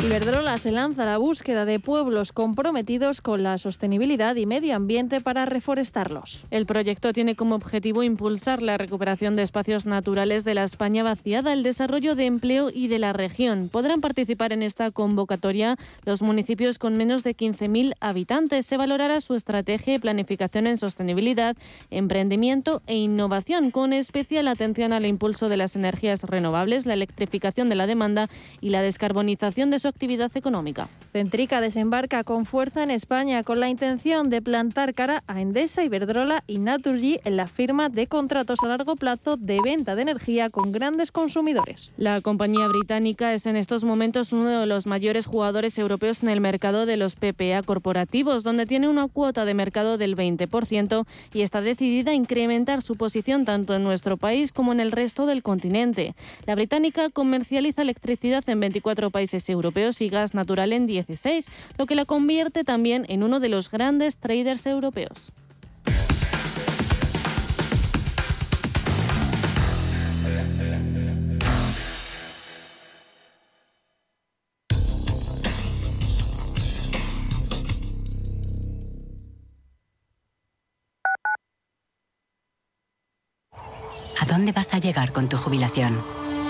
[0.00, 5.20] Iberdrola se lanza a la búsqueda de pueblos comprometidos con la sostenibilidad y medio ambiente
[5.20, 6.44] para reforestarlos.
[6.52, 11.52] El proyecto tiene como objetivo impulsar la recuperación de espacios naturales de la España vaciada,
[11.52, 13.68] el desarrollo de empleo y de la región.
[13.70, 18.66] Podrán participar en esta convocatoria los municipios con menos de 15.000 habitantes.
[18.66, 21.56] Se valorará su estrategia y planificación en sostenibilidad,
[21.90, 27.74] emprendimiento e innovación, con especial atención al impulso de las energías renovables, la electrificación de
[27.74, 28.28] la demanda
[28.60, 30.88] y la descarbonización de su actividad económica.
[31.12, 36.44] Centrica desembarca con fuerza en España con la intención de plantar cara a Endesa, Iberdrola
[36.46, 40.72] y Naturgy en la firma de contratos a largo plazo de venta de energía con
[40.72, 41.92] grandes consumidores.
[41.96, 46.40] La compañía británica es en estos momentos uno de los mayores jugadores europeos en el
[46.40, 51.60] mercado de los PPA corporativos, donde tiene una cuota de mercado del 20% y está
[51.60, 56.14] decidida a incrementar su posición tanto en nuestro país como en el resto del continente.
[56.46, 61.46] La británica comercializa electricidad en 24 países europeos y gas natural en 16,
[61.78, 65.30] lo que la convierte también en uno de los grandes traders europeos.
[84.20, 86.02] ¿A dónde vas a llegar con tu jubilación?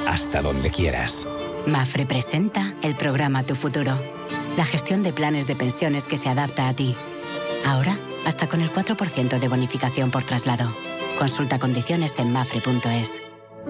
[0.06, 1.26] Hasta donde quieras
[1.68, 4.00] Mafre presenta el programa Tu Futuro,
[4.56, 6.96] la gestión de planes de pensiones que se adapta a ti.
[7.66, 10.74] Ahora, hasta con el 4% de bonificación por traslado.
[11.18, 13.22] Consulta condiciones en mafre.es.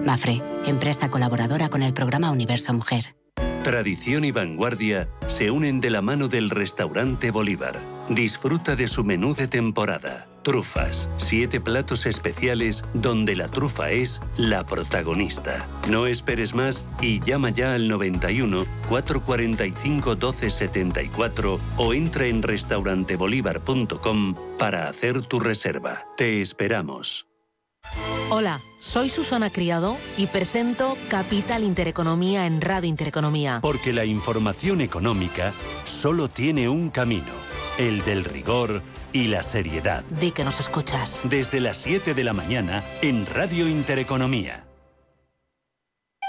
[0.05, 3.15] Mafre, empresa colaboradora con el programa Universo Mujer.
[3.63, 7.77] Tradición y vanguardia se unen de la mano del restaurante Bolívar.
[8.07, 10.29] Disfruta de su menú de temporada.
[10.49, 15.69] Trufas, siete platos especiales donde la trufa es la protagonista.
[15.91, 24.89] No esperes más y llama ya al 91 445 1274 o entra en restaurantebolívar.com para
[24.89, 26.07] hacer tu reserva.
[26.17, 27.27] Te esperamos.
[28.31, 33.59] Hola, soy Susana Criado y presento Capital Intereconomía en Radio Intereconomía.
[33.61, 37.33] Porque la información económica solo tiene un camino,
[37.77, 38.81] el del rigor
[39.13, 40.03] y la seriedad.
[40.09, 41.21] Di que nos escuchas.
[41.23, 44.68] Desde las 7 de la mañana en Radio Intereconomía.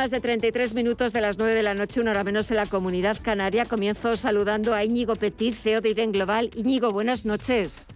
[0.00, 2.64] Más de 33 minutos de las 9 de la noche, una hora menos en la
[2.64, 3.66] comunidad canaria.
[3.66, 6.48] Comienzo saludando a Íñigo Petit, CEO de IDEN Global.
[6.56, 7.86] Íñigo, buenas noches.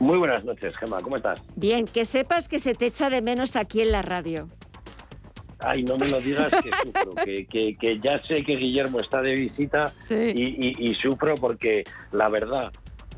[0.00, 1.40] Muy buenas noches, Gemma, ¿cómo estás?
[1.54, 4.48] Bien, que sepas que se te echa de menos aquí en la radio.
[5.60, 9.22] Ay, no me lo digas que sufro, que, que, que ya sé que Guillermo está
[9.22, 10.14] de visita Sí.
[10.34, 10.42] y,
[10.82, 12.72] y- y sufro porque la verdad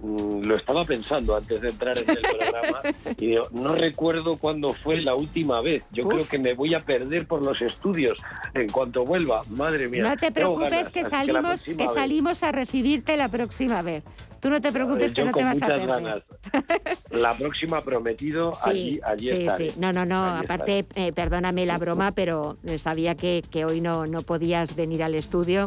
[0.04, 2.80] lo estaba pensando antes de entrar en el programa
[3.18, 5.82] y digo, no recuerdo cuándo fue la última vez.
[5.92, 8.18] Yo creo que me voy a perder por los estudios
[8.54, 9.42] en cuanto vuelva.
[9.48, 10.02] Madre mía.
[10.02, 14.04] No te preocupes ganas, que salimos, que salimos a recibirte la próxima vez.
[14.44, 15.86] Tú no te preocupes que Yo no te vas a perder.
[15.88, 16.22] ganas.
[17.10, 19.70] La próxima prometido, allí, allí sí, estaré.
[19.70, 19.76] sí.
[19.80, 20.22] No, no, no.
[20.22, 24.76] Allí Aparte, eh, perdóname la broma, pero eh, sabía que, que hoy no, no podías
[24.76, 25.64] venir al estudio.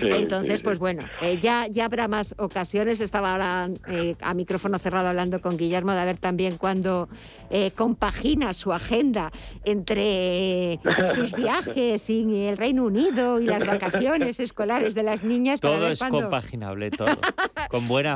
[0.00, 0.64] Sí, Entonces, sí, sí.
[0.64, 3.00] pues bueno, eh, ya, ya habrá más ocasiones.
[3.00, 7.08] Estaba ahora eh, a micrófono cerrado hablando con Guillermo de ver también cuando
[7.48, 9.30] eh, compagina su agenda
[9.64, 10.80] entre eh,
[11.14, 15.60] sus viajes y el Reino Unido y las vacaciones escolares de las niñas.
[15.60, 17.16] para Todo ver es compaginable, todo.
[17.70, 18.15] Con buena...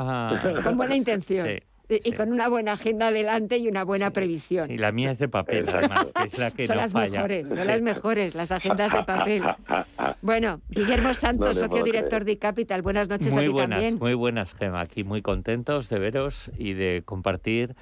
[0.63, 1.47] con buena intención.
[1.47, 4.71] Sí, Y- y con una buena agenda adelante y una buena previsión.
[4.71, 7.11] Y la mía es de papel, además, que es la que son no las falla.
[7.11, 7.67] mejores, son Sí.
[7.67, 9.43] las mejores, las agendas de papel.
[10.21, 13.99] Bueno, Guillermo Santos, No socio director de Capital, buenas noches a Muy ti buenas, también.
[13.99, 14.79] muy buenas, Gema.
[14.81, 17.75] Aquí muy contentos de veros y de compartir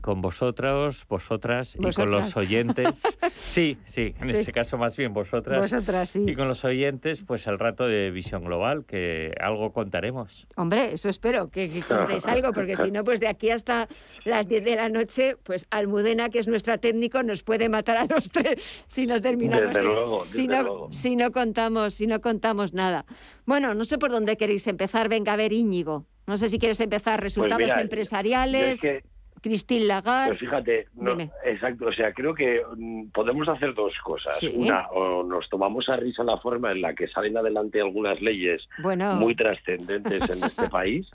[0.00, 2.12] con vosotros, vosotras y con Vosotras.
[2.26, 2.88] los oyentes.
[3.46, 4.36] Sí, sí, en Sí.
[4.36, 5.58] este caso más bien vosotras.
[5.70, 6.24] Vosotras, sí.
[6.26, 10.46] Y con los oyentes, pues el rato de Visión Global, que algo contaremos.
[10.56, 13.88] Hombre, eso espero, que, que contéis algo, porque si no, pues de aquí hasta
[14.24, 18.04] las 10 de la noche, pues Almudena, que es nuestra técnico, nos puede matar a
[18.06, 19.68] los tres si no terminamos.
[19.68, 20.88] Desde de- luego, si, no, luego.
[20.92, 23.06] si no contamos, si no contamos nada.
[23.46, 25.08] Bueno, no sé por dónde queréis empezar.
[25.08, 26.04] Venga, a ver, Íñigo.
[26.26, 28.80] No sé si quieres empezar resultados Pues mira, empresariales.
[28.82, 29.15] yo es que-
[29.48, 30.28] Christine Lagarde.
[30.28, 31.12] Pues fíjate, no,
[31.44, 34.38] exacto, o sea, creo que mm, podemos hacer dos cosas.
[34.38, 34.52] Sí.
[34.54, 38.68] Una, o nos tomamos a risa la forma en la que salen adelante algunas leyes
[38.82, 39.14] Bueno.
[39.16, 41.06] muy trascendentes en este país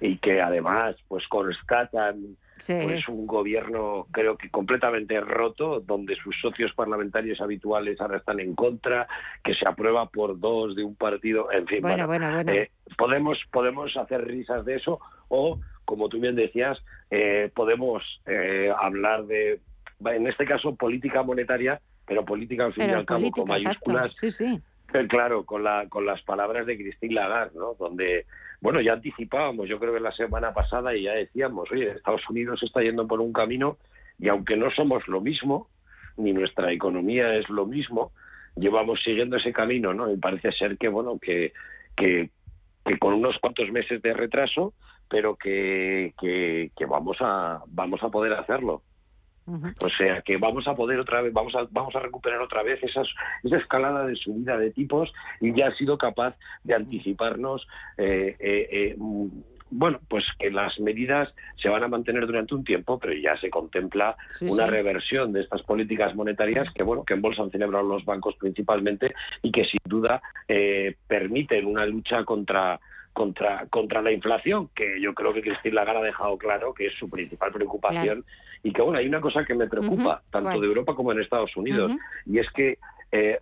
[0.00, 2.74] y que además pues constatan Sí.
[2.84, 8.54] pues un gobierno creo que completamente roto donde sus socios parlamentarios habituales ahora están en
[8.54, 9.08] contra
[9.42, 12.52] que se aprueba por dos de un partido en fin Bueno, bueno, bueno.
[12.52, 15.58] eh, podemos podemos hacer risas de eso o
[15.92, 16.78] como tú bien decías
[17.10, 19.60] eh, podemos eh, hablar de
[20.06, 24.30] en este caso política monetaria pero política al fin y al cabo con mayúsculas Sí,
[24.30, 24.58] sí.
[24.94, 27.74] eh, Claro, con, la, con las palabras de Christine Lagarde, ¿no?
[27.78, 28.24] Donde,
[28.62, 32.62] bueno, ya anticipábamos, yo creo que la semana pasada y ya decíamos, oye, Estados Unidos
[32.62, 33.76] está yendo por un camino
[34.18, 35.68] y aunque no somos lo mismo,
[36.16, 38.12] ni nuestra economía es lo mismo,
[38.56, 40.10] llevamos siguiendo ese camino, ¿no?
[40.10, 41.52] Y parece ser que, bueno, que,
[41.96, 42.30] que,
[42.84, 44.72] que con unos cuantos meses de retraso,
[45.12, 48.82] pero que, que, que vamos a vamos a poder hacerlo.
[49.82, 52.82] O sea que vamos a poder otra vez, vamos a, vamos a recuperar otra vez
[52.82, 53.08] esas,
[53.42, 56.34] esa escalada de subida de tipos y ya ha sido capaz
[56.64, 57.66] de anticiparnos,
[57.98, 59.28] eh, eh, eh, mm,
[59.72, 63.50] bueno, pues que las medidas se van a mantener durante un tiempo, pero ya se
[63.50, 64.70] contempla Sí, una sí.
[64.70, 69.12] reversión de estas políticas monetarias que, bueno, que en bolsa han celebrado los bancos principalmente
[69.42, 72.80] y que sin duda eh, permiten una lucha contra
[73.12, 76.94] contra contra la inflación, que yo creo que Christine Lagarde ha dejado claro que es
[76.94, 78.24] su principal preocupación.
[78.62, 81.56] Y que bueno, hay una cosa que me preocupa tanto de Europa como en Estados
[81.56, 81.92] Unidos
[82.26, 82.78] y es que
[83.10, 83.40] eh,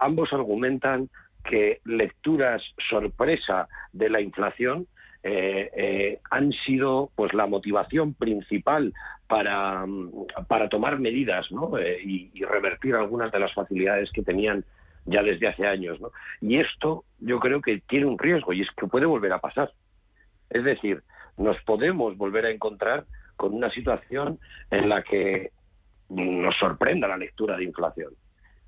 [0.00, 1.08] ambos argumentan
[1.44, 4.86] que lecturas sorpresa de la inflación
[5.22, 8.92] eh, eh, han sido pues la motivación principal
[9.26, 11.78] para, mm, para tomar medidas ¿no?
[11.78, 14.64] Eh, y, y revertir algunas de las facilidades que tenían
[15.06, 16.00] ya desde hace años.
[16.00, 16.10] ¿no?
[16.40, 19.72] Y esto yo creo que tiene un riesgo y es que puede volver a pasar.
[20.50, 21.02] Es decir,
[21.36, 23.04] nos podemos volver a encontrar
[23.36, 24.38] con una situación
[24.70, 25.50] en la que
[26.08, 28.12] nos sorprenda la lectura de inflación.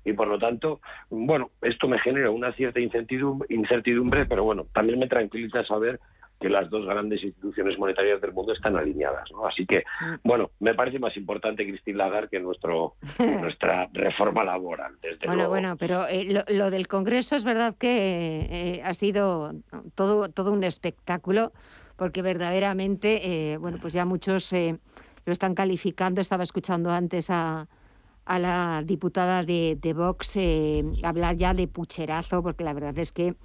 [0.05, 0.79] Y por lo tanto,
[1.09, 5.99] bueno, esto me genera una cierta incertidumbre, pero bueno, también me tranquiliza saber
[6.39, 9.29] que las dos grandes instituciones monetarias del mundo están alineadas.
[9.31, 9.45] ¿no?
[9.45, 9.83] Así que,
[10.23, 12.95] bueno, me parece más importante Christine Lagarde que nuestro,
[13.41, 15.49] nuestra reforma laboral, desde Bueno, luego.
[15.49, 19.53] bueno, pero eh, lo, lo del Congreso es verdad que eh, ha sido
[19.95, 21.51] todo, todo un espectáculo,
[21.97, 24.77] porque verdaderamente, eh, bueno, pues ya muchos eh,
[25.25, 26.21] lo están calificando.
[26.21, 27.67] Estaba escuchando antes a,
[28.25, 33.11] a la diputada de, de Vox eh, hablar ya de pucherazo, porque la verdad es
[33.11, 33.35] que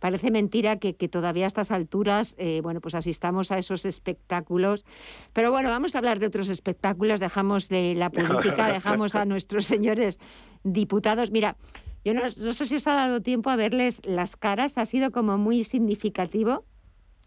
[0.00, 4.84] parece mentira que, que todavía a estas alturas, eh, bueno, pues asistamos a esos espectáculos.
[5.32, 9.64] Pero bueno, vamos a hablar de otros espectáculos, dejamos de la política, dejamos a nuestros
[9.64, 10.18] señores
[10.64, 11.30] diputados.
[11.30, 11.56] Mira,
[12.04, 15.12] yo no, no sé si os ha dado tiempo a verles las caras, ha sido
[15.12, 16.64] como muy significativo.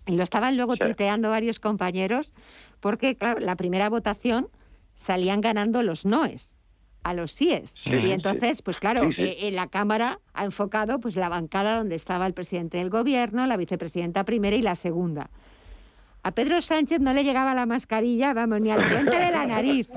[0.06, 2.34] Y lo estaban luego tuiteando varios compañeros,
[2.80, 4.50] porque, claro, la primera votación
[4.94, 6.56] salían ganando los noes
[7.06, 7.76] a los síes.
[7.84, 8.12] Sí, y sí.
[8.12, 9.24] entonces, pues claro, sí.
[9.24, 13.46] eh, en la Cámara ha enfocado pues la bancada donde estaba el presidente del gobierno,
[13.46, 15.30] la vicepresidenta primera y la segunda.
[16.24, 19.88] A Pedro Sánchez no le llegaba la mascarilla, vamos, ni al puente de la nariz.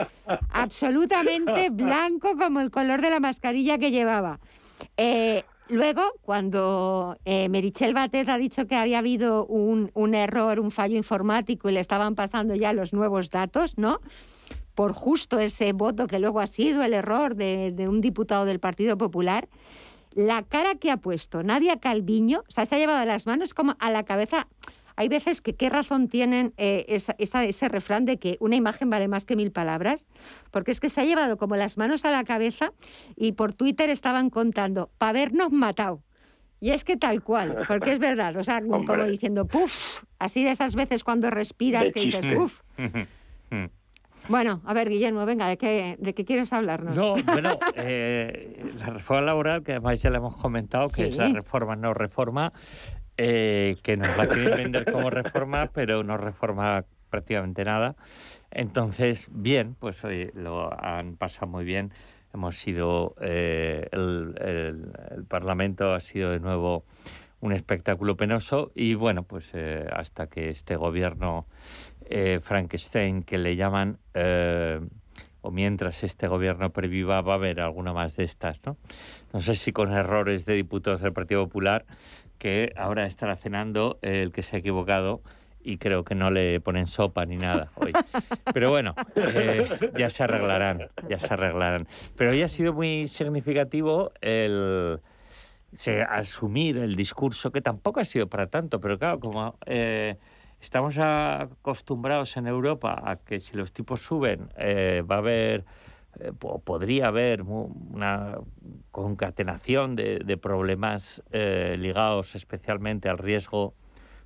[0.50, 4.38] Absolutamente blanco como el color de la mascarilla que llevaba.
[4.98, 10.70] Eh, luego, cuando eh, Merichel Batet ha dicho que había habido un, un error, un
[10.70, 14.00] fallo informático y le estaban pasando ya los nuevos datos, ¿no?
[14.78, 18.60] Por justo ese voto que luego ha sido el error de, de un diputado del
[18.60, 19.48] Partido Popular,
[20.14, 23.74] la cara que ha puesto Nadia Calviño, o sea, se ha llevado las manos como
[23.80, 24.46] a la cabeza.
[24.94, 29.08] hay veces que qué razón tienen eh, esa, ese refrán de que una imagen vale
[29.08, 30.06] más que mil palabras,
[30.52, 32.72] porque es que se ha llevado como las manos a la cabeza
[33.16, 36.04] y por Twitter estaban contando, para habernos matado.
[36.60, 40.52] Y es que tal cual, porque es verdad, o sea, como diciendo, puf, así de
[40.52, 42.60] esas veces cuando respiras que dices, puf.
[44.28, 46.94] Bueno, a ver, Guillermo, venga, ¿de qué, de qué quieres hablarnos?
[46.94, 51.28] No, bueno, eh, la reforma laboral, que además ya le hemos comentado, que es la
[51.28, 52.52] reforma no reforma,
[53.16, 57.96] eh, que nos la quieren vender como reforma, pero no reforma prácticamente nada.
[58.50, 60.02] Entonces, bien, pues
[60.34, 61.92] lo han pasado muy bien.
[62.34, 66.84] Hemos sido, eh, el, el, Parlamento ha sido de nuevo
[67.40, 69.52] un espectáculo penoso y bueno, pues
[69.92, 71.46] hasta que este gobierno
[72.10, 74.80] eh, Frankenstein que le llaman, eh,
[75.40, 78.76] o mientras este gobierno previva va a haber alguna más de estas, ¿no?
[79.32, 81.84] No sé si con errores de diputados del Partido Popular,
[82.38, 85.22] que ahora estará cenando el que se ha equivocado
[85.60, 87.92] y creo que no le ponen sopa ni nada hoy.
[88.54, 91.86] Pero bueno, eh, ya se arreglarán, ya se arreglarán.
[92.16, 95.00] Pero hoy ha sido muy significativo el
[96.08, 99.58] asumir el discurso, que tampoco ha sido para tanto, pero claro, como
[100.60, 105.64] Estamos acostumbrados en Europa a que si los tipos suben eh, va a haber,
[106.18, 108.38] eh, podría haber una
[108.90, 113.74] concatenación de, problemas eh, ligados especialmente al riesgo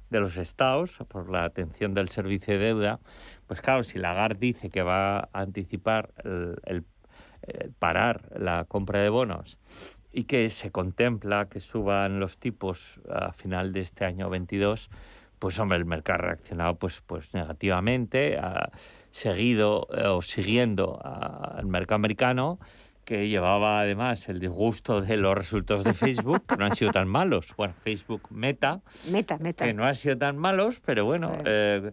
[0.08, 3.00] de los estados por la atención del servicio de deuda.
[3.46, 6.12] Pues claro, si Lagarde dice que va a anticipar
[6.64, 6.84] el
[7.80, 9.58] parar la compra de bonos
[10.12, 14.90] y que se contempla que suban los tipos a final de este año 22,
[15.42, 18.70] pues hombre, el mercado ha reaccionado pues, pues negativamente, ha
[19.10, 22.60] seguido eh, o siguiendo al mercado americano,
[23.04, 27.08] que llevaba además el disgusto de los resultados de Facebook, que no han sido tan
[27.08, 27.48] malos.
[27.56, 29.64] Bueno, Facebook Meta, Meta, Meta.
[29.64, 31.32] que no han sido tan malos, pero bueno.
[31.32, 31.92] Pues, eh,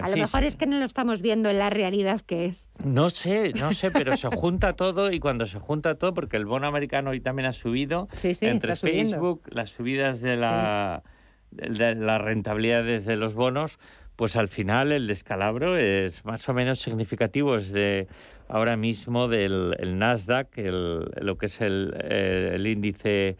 [0.00, 2.68] a lo mejor es que no lo estamos viendo en la realidad que es.
[2.84, 6.46] No sé, no sé, pero se junta todo y cuando se junta todo, porque el
[6.46, 11.13] bono americano hoy también ha subido, entre Facebook, las subidas de la de
[11.56, 13.78] las rentabilidades de los bonos,
[14.16, 17.56] pues al final el descalabro es más o menos significativo.
[17.56, 18.06] Es de
[18.48, 23.36] ahora mismo del Nasdaq, el, lo que es el, el, índice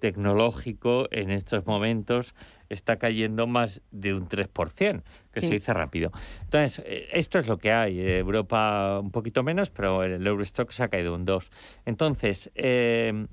[0.00, 2.34] tecnológico en estos momentos
[2.68, 5.02] está cayendo más de un 3%,
[5.32, 6.12] que se dice rápido.
[6.42, 7.98] Entonces, eh, esto es lo que hay.
[8.00, 11.48] Europa un poquito menos, pero el Eurostock se ha caído un 2%.
[11.86, 13.26] Entonces, eh,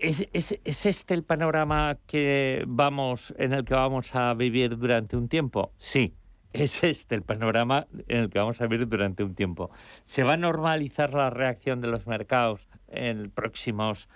[0.00, 5.28] ¿Es, es, este el panorama que vamos, en el que vamos a vivir durante un
[5.28, 5.72] tiempo?
[5.78, 6.14] Sí,
[6.52, 9.70] es este el panorama en el que vamos a vivir durante un tiempo.
[10.04, 14.08] ¿Se va a normalizar la reacción de los mercados en próximos,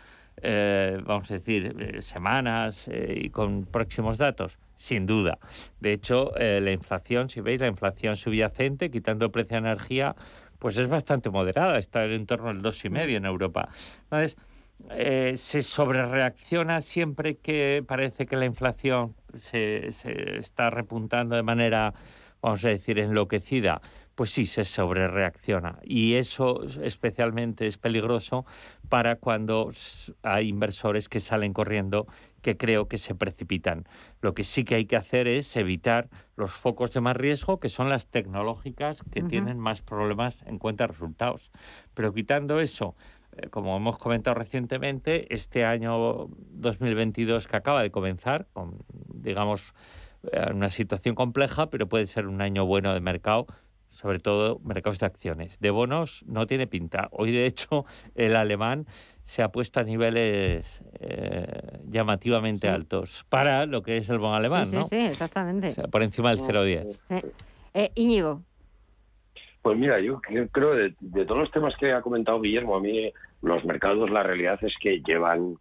[0.43, 4.59] eh, vamos a decir, eh, semanas eh, y con próximos datos?
[4.77, 5.39] Sin duda.
[5.81, 10.15] De hecho, la inflación, si veis, la inflación subyacente, quitando el precio de energía,
[10.61, 13.69] pues es bastante moderada, está en torno al 2,5 en Europa.
[14.05, 14.37] Entonces,
[14.91, 19.89] eh, se sobrereacciona siempre que parece que la inflación se,
[20.39, 21.95] está repuntando de manera,
[22.41, 23.81] vamos a decir, enloquecida.
[24.15, 25.79] Pues sí, se sobrereacciona.
[25.85, 28.47] Y eso especialmente es peligroso
[28.89, 29.71] para cuando
[30.23, 32.09] hay inversores que salen corriendo
[32.43, 33.87] que creo que se precipitan.
[34.21, 37.69] Lo que sí que hay que hacer es evitar los focos de más riesgo, que
[37.69, 41.51] son las tecnológicas que tienen más problemas en cuenta de resultados.
[41.95, 42.97] Pero quitando eso,
[43.51, 48.79] como hemos comentado recientemente, este año 2022 que acaba de comenzar, con,
[49.13, 49.75] digamos,
[50.33, 53.47] eh, una situación compleja, pero puede ser un año bueno de mercado,
[53.91, 55.61] sobre todo mercados de acciones.
[55.61, 57.09] De bonos no tiene pinta.
[57.13, 57.85] Hoy, de hecho,
[58.15, 58.87] el alemán
[59.23, 64.67] se ha puesto a niveles eh, llamativamente altos para lo que es el bono alemán,
[64.67, 64.85] sí, ¿no?
[64.85, 65.75] Sí, exactamente.
[65.89, 66.99] por encima del 0,10.
[67.05, 67.91] Sí.
[67.95, 68.43] Íñigo.
[69.63, 70.21] Pues mira, yo
[70.51, 73.13] creo de, de todos los temas que ha comentado Guillermo, a mí
[73.43, 75.57] los mercados la realidad es que llevan,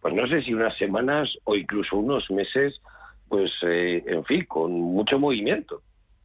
[0.00, 2.80] pues no sé si unas semanas o incluso unos meses,
[3.28, 5.82] pues eh, en fin, con mucho movimiento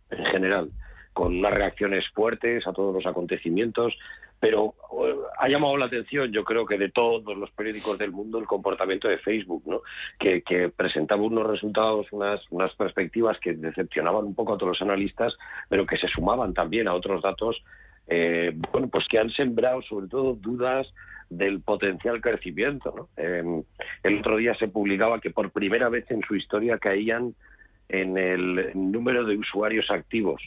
[0.10, 0.70] en general,
[1.14, 3.98] con unas reacciones fuertes a todos los acontecimientos,
[4.40, 4.76] pero
[5.06, 8.46] eh, ha llamado la atención, yo creo que de todos los periódicos del mundo, el
[8.46, 9.82] comportamiento de Facebook, ¿no?
[10.20, 14.82] que, que presentaba unos resultados, unas, unas perspectivas que decepcionaban un poco a todos los
[14.82, 15.34] analistas,
[15.70, 17.64] pero que se sumaban también a otros datos
[18.08, 20.88] eh, bueno, pues que han sembrado sobre todo dudas
[21.30, 23.10] del potencial crecimiento.
[23.18, 23.64] Em,
[24.04, 27.34] el otro día se publicaba que por primera vez en su historia caían
[27.90, 30.42] en el número de usuarios activos.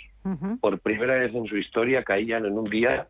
[0.60, 3.06] Por primera vez en su historia caían en un día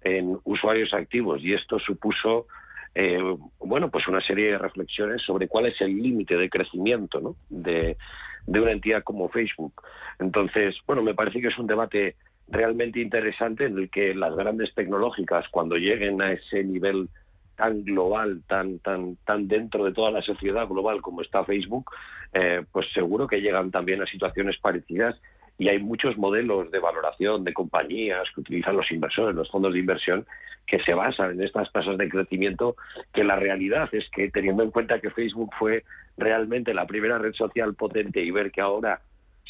[0.00, 2.46] en usuarios activos y esto supuso
[2.94, 3.20] eh,
[3.58, 7.36] bueno, pues una serie de reflexiones sobre cuál es el límite de crecimiento ¿no?
[7.50, 7.98] de,
[8.46, 9.82] de una entidad como Facebook.
[10.18, 12.16] Entonces, bueno, me parece que es un debate
[12.50, 17.08] realmente interesante en el que las grandes tecnológicas, cuando lleguen a ese nivel
[17.56, 21.90] tan global, tan, tan, tan dentro de toda la sociedad global como está Facebook,
[22.32, 25.20] eh, pues seguro que llegan también a situaciones parecidas
[25.58, 29.78] y hay muchos modelos de valoración de compañías que utilizan los inversores, los fondos de
[29.78, 30.26] inversión,
[30.66, 32.76] que se basan en estas tasas de crecimiento,
[33.12, 35.84] que la realidad es que teniendo en cuenta que Facebook fue
[36.16, 39.02] realmente la primera red social potente y ver que ahora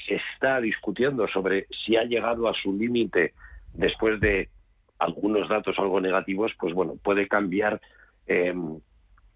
[0.07, 3.35] se está discutiendo sobre si ha llegado a su límite
[3.75, 4.49] después de
[4.99, 7.81] algunos datos algo negativos, pues bueno, puede cambiar
[8.27, 8.55] eh,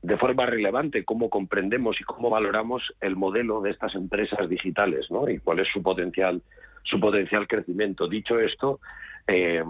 [0.02, 5.28] de forma relevante cómo comprendemos y cómo valoramos el modelo de estas empresas digitales, ¿no?
[5.30, 6.42] Y cuál es su potencial,
[6.82, 8.06] su potencial crecimiento.
[8.06, 8.80] Dicho esto,
[9.26, 9.64] eh,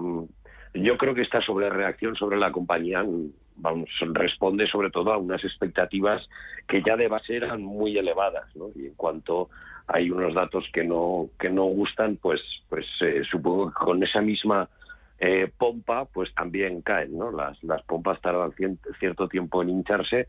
[0.74, 3.04] yo creo que esta sobrereacción sobre la compañía
[3.56, 6.28] vamos, responde sobre todo a unas expectativas
[6.66, 8.70] que ya de base eran muy elevadas, ¿no?
[8.74, 9.50] Y en cuanto
[9.86, 14.20] hay unos datos que no que no gustan, pues pues eh, supongo que con esa
[14.20, 14.68] misma
[15.18, 17.30] eh, pompa, pues también caen, ¿no?
[17.30, 18.52] Las, las pompas tardan
[18.98, 20.26] cierto tiempo en hincharse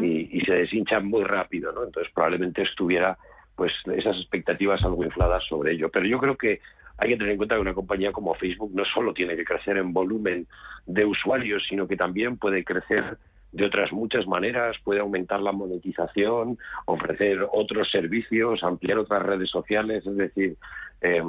[0.00, 1.84] y, se deshinchan muy rápido, ¿no?
[1.84, 3.18] Entonces probablemente estuviera
[3.56, 5.90] pues esas expectativas algo infladas sobre ello.
[5.90, 6.60] Pero yo creo que
[6.96, 9.76] hay que tener en cuenta que una compañía como Facebook no solo tiene que crecer
[9.76, 10.46] en volumen
[10.86, 13.18] de usuarios, sino que también puede crecer
[13.52, 20.06] de otras muchas maneras, puede aumentar la monetización, ofrecer otros servicios, ampliar otras redes sociales,
[20.06, 20.56] es decir,
[21.00, 21.22] eh,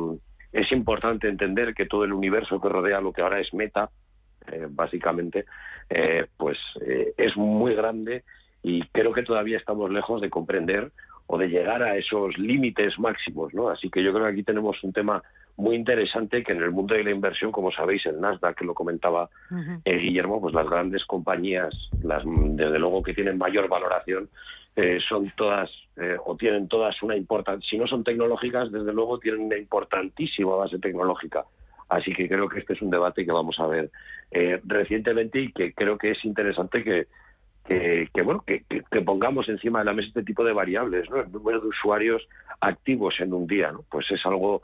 [0.52, 3.90] es importante entender que todo el universo que rodea lo que ahora es Meta,
[4.52, 5.46] eh, básicamente,
[5.90, 8.24] eh, pues eh, es muy grande
[8.64, 10.92] y creo que todavía estamos lejos de comprender
[11.28, 13.70] o de llegar a esos límites máximos, ¿no?
[13.70, 15.22] Así que yo creo que aquí tenemos un tema
[15.60, 18.74] muy interesante que en el mundo de la inversión, como sabéis, el Nasdaq, que lo
[18.74, 19.30] comentaba
[19.86, 24.30] Guillermo, pues las grandes compañías, las desde luego que tienen mayor valoración,
[24.76, 29.20] eh, son todas eh, o tienen todas una importancia, si no son tecnológicas, desde luego
[29.20, 31.44] tienen una importantísima base tecnológica.
[31.90, 33.92] Así que creo que este es un debate que vamos a ver
[34.32, 37.08] eh, recientemente y que creo que es interesante que,
[37.68, 38.64] que, bueno que,
[39.02, 41.18] pongamos encima de la mesa este tipo de variables, ¿no?
[41.18, 42.26] El número de usuarios
[42.62, 43.84] activos en un día, ¿no?
[43.92, 44.62] Pues es algo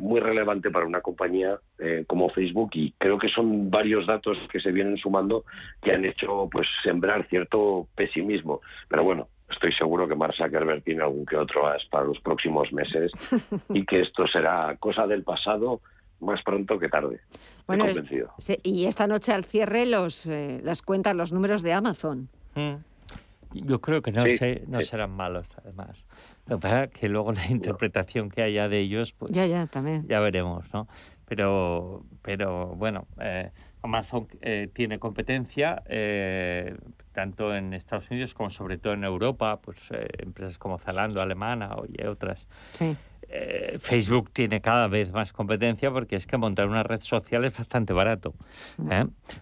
[0.00, 1.58] muy relevante para una compañía
[2.06, 5.44] como Facebook y creo que son varios datos que se vienen sumando
[5.82, 8.60] que han hecho pues sembrar cierto pesimismo.
[8.88, 12.72] Pero bueno, estoy seguro que Mark Zuckerberg tiene algún que otro as para los próximos
[12.72, 13.12] meses
[13.70, 15.80] y que esto será cosa del pasado
[16.20, 17.20] más pronto que tarde.
[17.66, 18.32] Bueno, convencido.
[18.62, 22.28] y esta noche al cierre los eh, las cuentas, los números de Amazon.
[22.54, 22.76] Mm.
[23.52, 24.24] Yo creo que no,
[24.68, 26.04] no serán malos, además.
[26.46, 29.66] Lo que pasa es que luego la interpretación que haya de ellos, pues ya, ya,
[29.66, 30.06] también.
[30.08, 30.88] ya veremos, ¿no?
[31.26, 33.50] Pero, pero bueno, eh,
[33.82, 36.76] Amazon eh, tiene competencia eh,
[37.16, 41.74] tanto en Estados Unidos como sobre todo en Europa, pues eh, empresas como Zalando, Alemana
[41.88, 42.46] y otras.
[43.78, 47.92] Facebook tiene cada vez más competencia porque es que montar una red social es bastante
[47.92, 48.34] barato.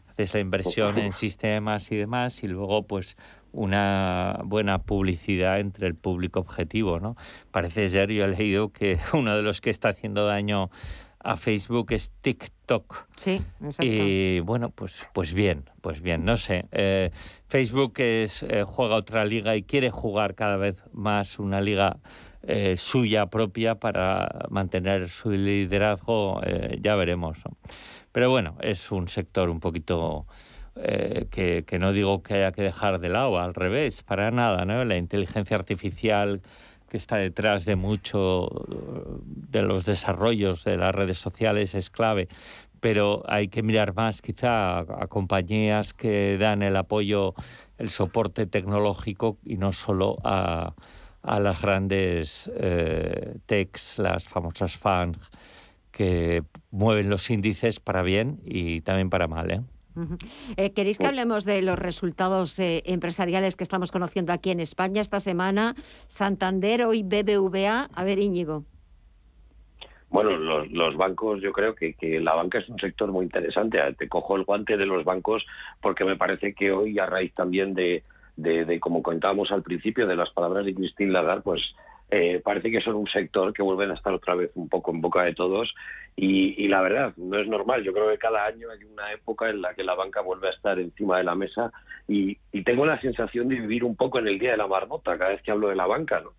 [0.06, 3.16] Haces la inversión en sistemas y demás y luego pues
[3.54, 7.16] una buena publicidad entre el público objetivo, ¿no?
[7.50, 10.70] Parece ser, yo he leído que uno de los que está haciendo daño
[11.24, 13.06] a Facebook es TikTok.
[13.16, 13.82] Sí, exacto.
[13.82, 16.66] Y bueno, pues, pues bien, pues bien, no sé.
[16.70, 17.10] Eh,
[17.48, 21.96] Facebook es, eh, juega otra liga y quiere jugar cada vez más una liga
[22.42, 26.42] eh, suya propia para mantener su liderazgo,
[26.78, 27.38] ya veremos.
[28.12, 30.26] Pero bueno, es un sector un poquito...
[30.74, 34.84] que, que, no digo que haya que dejar de lado, al revés, para nada, ¿no?
[34.84, 36.42] La inteligencia artificial
[36.94, 38.48] que está detrás de mucho
[39.26, 42.28] de los desarrollos de las redes sociales es clave,
[42.78, 47.34] pero hay que mirar más quizá a, compañías que dan el apoyo,
[47.78, 50.74] el soporte tecnológico y no solo a,
[51.24, 55.16] las grandes eh, techs, las famosas FANG,
[55.90, 59.50] que mueven los índices para bien y también para mal.
[59.50, 59.62] ¿eh?
[60.56, 65.00] Eh, ¿Queréis que hablemos de los resultados eh, empresariales que estamos conociendo aquí en España
[65.00, 65.74] esta semana?
[66.06, 67.88] Santander, hoy BBVA.
[67.94, 68.64] A ver, Íñigo.
[70.10, 73.80] Bueno, los, bancos, yo creo que, la banca es un sector muy interesante.
[73.98, 75.44] Te cojo el guante de los bancos
[75.80, 78.04] porque me parece que hoy, a raíz también de,
[78.36, 81.62] de como comentábamos al principio, de las palabras de Christine Lagarde, pues
[82.16, 85.00] eh, parece que son un sector que vuelven a estar otra vez un poco en
[85.00, 85.74] boca de todos
[86.14, 87.82] y, la verdad, no es normal.
[87.82, 90.52] Yo creo que cada año hay una época en la que la banca vuelve a
[90.52, 91.72] estar encima de la mesa
[92.06, 95.30] y, tengo la sensación de vivir un poco en el día de la marmota cada
[95.30, 96.30] vez que hablo de la banca, ¿no?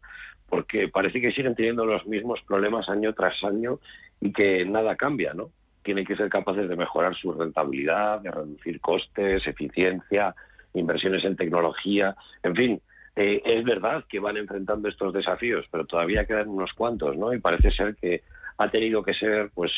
[0.47, 3.79] porque parece que siguen teniendo los mismos problemas año tras año
[4.21, 5.49] y que nada cambia, ¿no?
[5.83, 10.33] Tienen que ser capaces de mejorar su rentabilidad, de reducir costes, eficiencia,
[10.73, 12.81] inversiones en tecnología, en fin.
[13.15, 17.33] Eh, es verdad que van enfrentando estos desafíos, pero todavía quedan unos cuantos, ¿no?
[17.33, 18.23] Y parece ser que
[18.57, 19.71] ha tenido que ser, pues,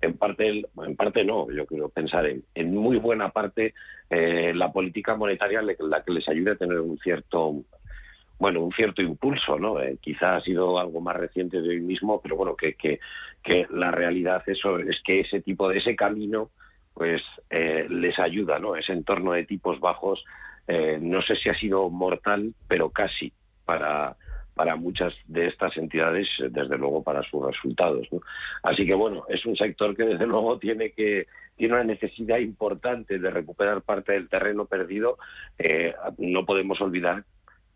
[0.00, 3.74] en parte, en parte no, yo quiero pensar en, en muy buena parte
[4.08, 7.56] eh, la política monetaria la que les ayude a tener un cierto
[8.38, 9.80] bueno, un cierto impulso, ¿no?
[9.80, 13.00] Eh, quizá ha sido algo más reciente de hoy mismo, pero bueno, que, que,
[13.42, 16.50] que la realidad eso es que ese tipo de ese camino
[16.94, 17.20] pues
[17.50, 18.74] les ayuda, ¿no?
[18.74, 20.24] Ese entorno de tipos bajos,
[20.68, 23.32] eh, no sé si ha sido mortal, pero casi
[23.64, 24.16] para,
[24.54, 28.06] para muchas de estas entidades, desde luego para sus resultados.
[28.62, 33.18] Así que bueno, es un sector que desde luego tiene que tiene una necesidad importante
[33.18, 35.18] de recuperar parte del terreno perdido.
[36.18, 37.24] no podemos olvidar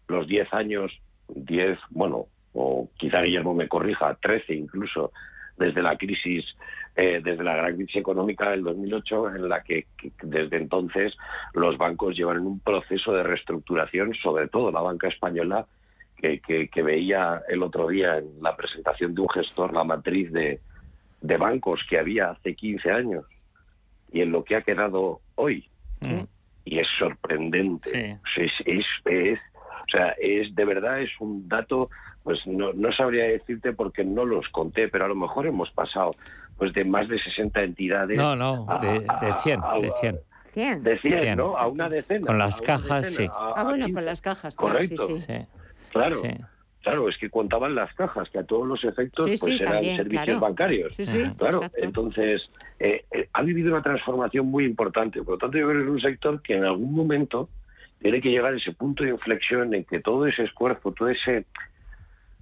[0.07, 0.93] los 10 años,
[1.34, 5.12] 10, bueno, o quizá Guillermo me corrija, 13 incluso,
[5.57, 6.45] desde la crisis,
[6.95, 9.86] eh, desde la gran crisis económica del 2008, en la que,
[10.22, 11.14] desde entonces
[11.55, 15.66] los bancos llevan en un proceso de reestructuración, sobre todo la banca española,
[16.16, 20.61] que, que, veía el otro día en la presentación de un gestor la matriz de,
[21.20, 23.24] de bancos que había hace 15 años
[24.12, 25.68] y en lo que ha quedado hoy.
[26.64, 28.20] Y es sorprendente.
[28.36, 31.90] Es, es, es, o sea, es de verdad es un dato,
[32.22, 36.11] pues no, no sabría decirte porque no los conté, pero a lo mejor hemos pasado
[36.62, 38.16] pues de más de 60 entidades.
[38.16, 40.20] No, no, de, de 100, de 100.
[40.52, 40.82] 100.
[40.84, 41.58] De 100, ¿no?
[41.58, 42.24] A una decena.
[42.24, 43.26] Con las cajas, sí.
[43.32, 45.06] ah, bueno, con las cajas, claro, Correcto.
[45.08, 45.34] sí, sí.
[45.90, 46.18] Claro.
[46.82, 50.96] Claro, es que contaban las cajas, que a todos los efectos pues eran servicios bancarios.
[51.36, 52.48] claro, entonces
[52.78, 55.20] eh, eh, ha vivido una transformación muy importante.
[55.24, 57.48] Por lo tanto, yo creo que es un sector que en algún momento
[58.00, 61.44] tiene que llegar a ese punto de inflexión en que todo ese esfuerzo, todo ese,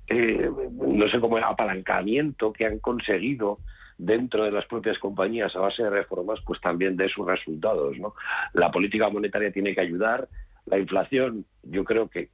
[0.08, 3.60] eh, no sé cómo, apalancamiento que han conseguido
[4.00, 7.98] dentro de las propias compañías a base de reformas, pues también dé sus resultados.
[7.98, 8.14] ¿no?
[8.54, 10.26] La política monetaria tiene que ayudar,
[10.66, 12.30] la inflación, yo creo que,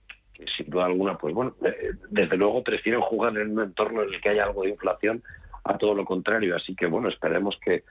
[0.57, 4.21] sin duda alguna, pues bueno, eh, desde luego prefieren jugar en un entorno en el
[4.21, 5.23] que haya algo de inflación
[5.65, 6.55] a todo lo contrario.
[6.55, 7.83] Así que bueno, esperemos que,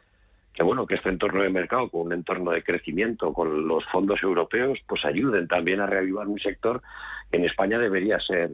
[0.53, 4.23] que bueno que este entorno de mercado, con un entorno de crecimiento, con los fondos
[4.23, 6.81] europeos, pues ayuden también a reavivar un sector
[7.29, 8.51] que en España debería ser,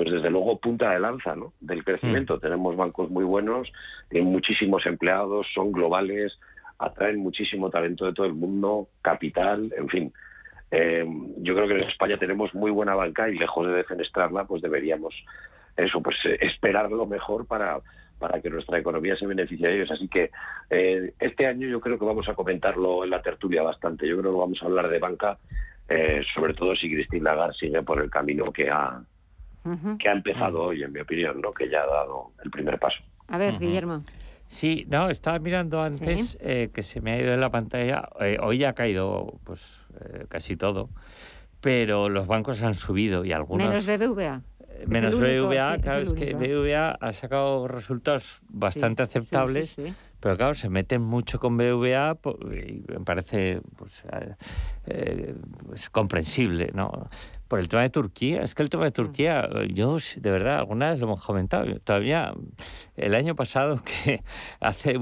[0.00, 1.52] pues desde luego punta de lanza, ¿no?
[1.60, 2.38] Del crecimiento.
[2.38, 2.40] Mm.
[2.40, 3.70] Tenemos bancos muy buenos,
[4.08, 6.38] tienen muchísimos empleados, son globales,
[6.78, 10.12] atraen muchísimo talento de todo el mundo, capital, en fin.
[10.70, 11.04] Eh,
[11.36, 15.14] yo creo que en España tenemos muy buena banca y lejos de defenestrarla, pues deberíamos
[15.76, 17.78] eso, pues eh, esperar lo mejor para
[18.18, 19.90] para que nuestra economía se beneficie de ellos.
[19.90, 20.30] Así que
[20.70, 24.08] eh, este año yo creo que vamos a comentarlo en la tertulia bastante.
[24.08, 25.36] Yo creo que vamos a hablar de banca,
[25.90, 29.02] eh, sobre todo si Cristín Lagarde sigue por el camino que ha,
[29.98, 31.52] que ha empezado hoy, en mi opinión, ¿no?
[31.52, 32.98] que ya ha dado el primer paso.
[33.28, 34.02] A ver, Guillermo.
[34.46, 38.08] Sí, no, estaba mirando antes eh, que se me ha ido en la pantalla.
[38.40, 39.80] hoy ha caído pues
[40.28, 40.90] casi todo,
[41.60, 43.68] pero los bancos han subido y algunos...
[43.68, 44.42] Menos BBVA.
[44.86, 49.76] Menos BVA, claro, es, que BVA ha sacado resultados bastante aceptables,
[50.20, 52.18] pero claro, se meten mucho con BVA
[52.66, 54.34] y me parece pues, eh,
[54.86, 55.34] eh,
[55.66, 57.08] pues, comprensible, ¿no?
[57.50, 58.42] Por el tema de Turquía.
[58.42, 61.66] Es que el tema de Turquía, yo de verdad, alguna vez lo hemos comentado.
[61.80, 62.32] Todavía
[63.00, 64.22] el año pasado que
[64.60, 64.98] hace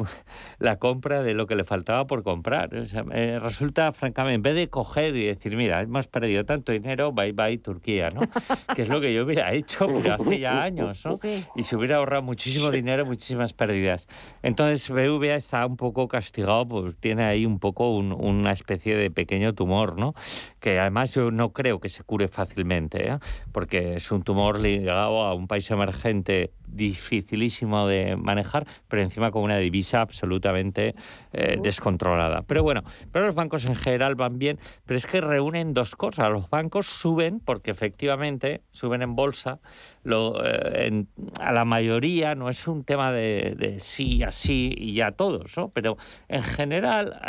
[0.59, 2.71] la compra de lo que le faltaba por comprar.
[2.71, 7.59] resulta, francamente, en vez de coger y decir, mira, hemos perdido tanto dinero, bye bye
[7.59, 8.21] Turquía, ¿no?
[8.75, 11.19] que es lo que yo hubiera hecho, pero hace ya años, ¿no?
[11.57, 14.07] Y se hubiera ahorrado muchísimo dinero, muchísimas pérdidas.
[14.43, 19.55] Entonces, BVA está un poco castigado, pues tiene ahí un poco una especie de pequeño
[19.55, 20.15] tumor, ¿no?
[20.61, 23.19] Que además yo no creo que se cure fácilmente, ¿eh?
[23.53, 29.43] porque es un tumor ligado a un país emergente dificilísimo de manejar, pero encima con
[29.43, 30.95] una divisa absolutamente
[31.33, 32.43] eh, descontrolada.
[32.43, 36.31] Pero bueno, pero los bancos en general van bien, pero es que reúnen dos cosas.
[36.31, 39.61] Los bancos suben porque efectivamente suben en bolsa,
[40.05, 41.05] lo, eh,
[41.41, 45.69] a la mayoría no es un tema de, sí, así y ya todos, ¿no?
[45.71, 45.97] pero
[46.29, 47.21] en general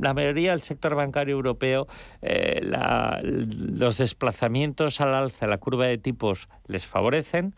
[0.00, 1.86] la mayoría del sector bancario europeo,
[2.20, 7.54] la, los desplazamientos al alza, la curva de tipos les favorecen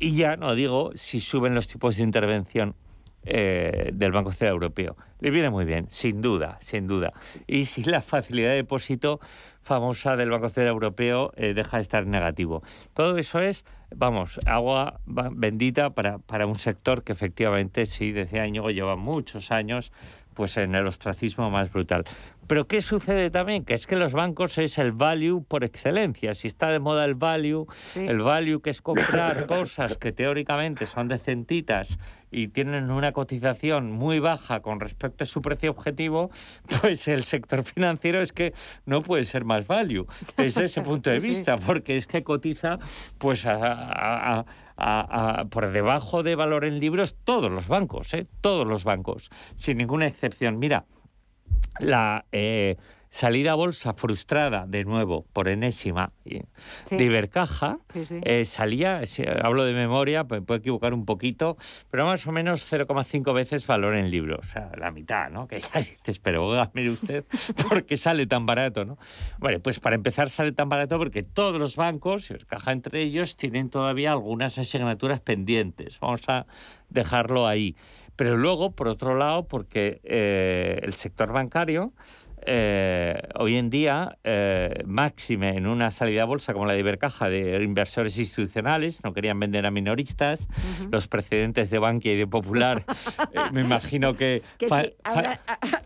[0.00, 2.74] y ya no digo si suben los tipos de intervención
[3.22, 4.96] eh, del Banco Central Europeo.
[5.20, 7.12] Le viene muy bien, sin duda, sin duda.
[7.46, 9.20] Y si la facilidad de depósito
[9.62, 12.62] famosa del Banco Central Europeo eh, deja de estar negativo.
[12.94, 18.70] Todo eso es, vamos, agua bendita para, para un sector que efectivamente, sí, decía Íñigo,
[18.70, 19.92] lleva muchos años
[20.32, 22.04] pues en el ostracismo más brutal.
[22.50, 23.64] Pero ¿qué sucede también?
[23.64, 26.34] Que es que los bancos es el value por excelencia.
[26.34, 31.06] Si está de moda el value, el value que es comprar cosas que teóricamente son
[31.06, 32.00] decentitas
[32.32, 36.32] y tienen una cotización muy baja con respecto a su precio objetivo,
[36.80, 38.52] pues el sector financiero es que
[38.84, 42.80] no puede ser más value desde ese punto de vista, porque es que cotiza
[43.18, 43.46] pues
[45.50, 48.26] por debajo de valor en libros todos los bancos, ¿eh?
[48.40, 50.58] todos los bancos, sin ninguna excepción.
[50.58, 50.84] Mira,
[51.78, 52.24] la...
[52.32, 52.76] Eh,
[53.10, 57.78] salida a bolsa frustrada de nuevo por enésima de Ibercaja
[58.22, 59.02] eh, salía,
[59.42, 61.56] hablo de memoria, pues puedo equivocar un poquito,
[61.90, 65.48] pero más o menos 0,5 veces valor en libros, o sea, la mitad, ¿no?
[65.48, 67.24] Que ya dices, pero mire usted,
[67.68, 68.96] ¿por qué sale tan barato, no?
[69.38, 73.70] Bueno, pues para empezar sale tan barato porque todos los bancos, Ibercaja entre ellos, tienen
[73.70, 75.98] todavía algunas asignaturas pendientes.
[75.98, 76.46] Vamos a
[76.88, 77.74] dejarlo ahí.
[78.20, 81.94] Pero luego, por otro lado, porque eh, el sector bancario
[82.46, 87.28] eh, hoy en día, eh, máxime en una salida a bolsa como la de Ibercaja
[87.28, 90.48] de inversores institucionales, no querían vender a minoristas,
[90.90, 92.84] los precedentes de Bankia y de Popular,
[93.32, 94.42] eh, me imagino que...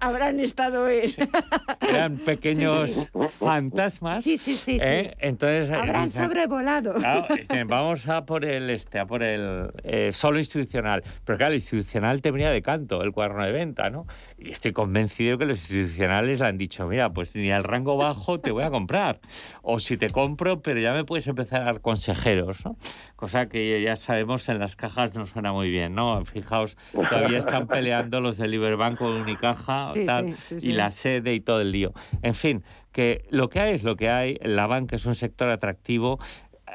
[0.00, 0.88] habrán estado...
[0.88, 4.22] eran pequeños fantasmas.
[4.22, 4.78] Sí, sí, sí.
[4.80, 6.94] Entonces, habrán sobrevolado.
[7.66, 9.70] vamos a por el, este, a por el
[10.12, 11.02] solo institucional.
[11.24, 14.06] Pero claro, el institucional te venía de canto, el cuaderno de venta, ¿no?
[14.38, 18.50] Y estoy convencido que los institucionales han dicho, mira, pues ni al rango bajo te
[18.50, 19.20] voy a comprar.
[19.62, 22.76] O si te compro, pero ya me puedes empezar a dar consejeros, ¿no?
[23.16, 26.24] Cosa que ya sabemos en las cajas no suena muy bien, ¿no?
[26.24, 31.60] Fijaos, todavía están peleando los de Liberbank con Unicaja tal, y la sede y todo
[31.60, 31.92] el lío.
[32.22, 35.50] En fin, que lo que hay es lo que hay, la banca es un sector
[35.50, 36.18] atractivo,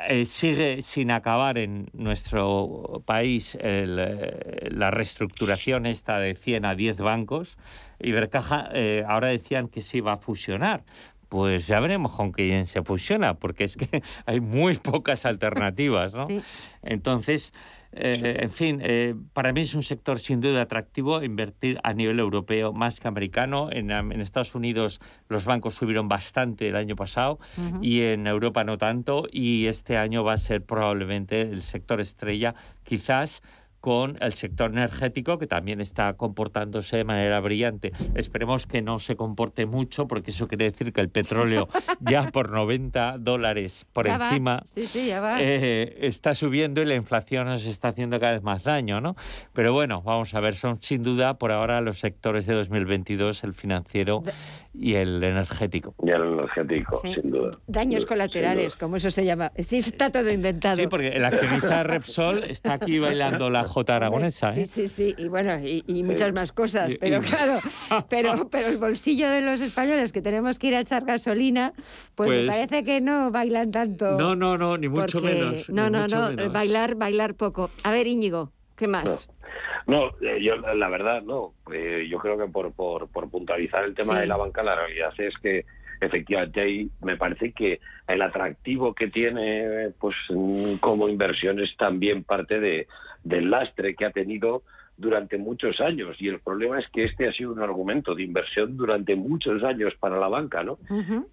[0.07, 6.97] eh, sigue sin acabar en nuestro país eh, la reestructuración esta de 100 a 10
[6.99, 7.57] bancos.
[7.99, 10.83] Ibercaja eh, ahora decían que se iba a fusionar.
[11.29, 16.27] Pues ya veremos con quién se fusiona, porque es que hay muy pocas alternativas, ¿no?
[16.81, 17.53] Entonces,
[17.91, 22.19] eh, en fin, eh, para mí es un sector sin duda atractivo invertir a nivel
[22.19, 23.69] europeo más que americano.
[23.71, 23.91] En,
[24.21, 27.39] Estados Unidos los bancos subieron bastante el año pasado
[27.81, 29.27] y en Europa no tanto.
[29.31, 33.41] Y este año va a ser probablemente el sector estrella, quizás
[33.79, 37.91] con el sector energético que también está comportándose de manera brillante.
[38.15, 41.67] Esperemos que no se comporte mucho porque eso quiere decir que el petróleo
[41.99, 44.63] ya por 90 dólares por encima
[45.39, 49.15] eh, está subiendo y la inflación nos está haciendo cada vez más daño, ¿no?
[49.53, 53.53] Pero bueno, vamos a ver, son sin duda por ahora los sectores de 2022, el
[53.53, 54.23] financiero
[54.73, 55.95] y el energético.
[56.03, 57.57] Y el energético, sin duda.
[57.67, 59.51] Daños colaterales, como eso se llama.
[59.57, 60.75] Sí, está todo inventado.
[60.75, 64.51] Sí, porque el accionista Repsol está aquí bailando la J aragonesa.
[64.51, 64.65] Sí, ¿eh?
[64.65, 66.95] sí, sí, y bueno, y, muchas más cosas.
[66.99, 67.59] Pero claro,
[68.09, 71.73] pero, pero el bolsillo de los españoles que tenemos que ir a echar gasolina,
[72.15, 74.17] pues, me pues parece que no bailan tanto.
[74.17, 75.69] No, no, no, ni mucho menos.
[75.69, 77.69] No, no, no, bailar, bailar poco.
[77.83, 79.29] A ver, Íñigo, ¿qué más?
[79.87, 81.53] No, eh, yo la verdad no.
[81.73, 85.33] Eh, yo creo que por, por, puntualizar el tema de la banca, la realidad es
[85.41, 85.65] que
[86.01, 90.15] efectivamente ahí me parece que el atractivo que tiene pues
[90.79, 92.87] como inversión es también parte de,
[93.23, 94.63] del lastre que ha tenido
[94.97, 98.75] durante muchos años y el problema es que este ha sido un argumento de inversión
[98.75, 100.77] durante muchos años para la banca, ¿no?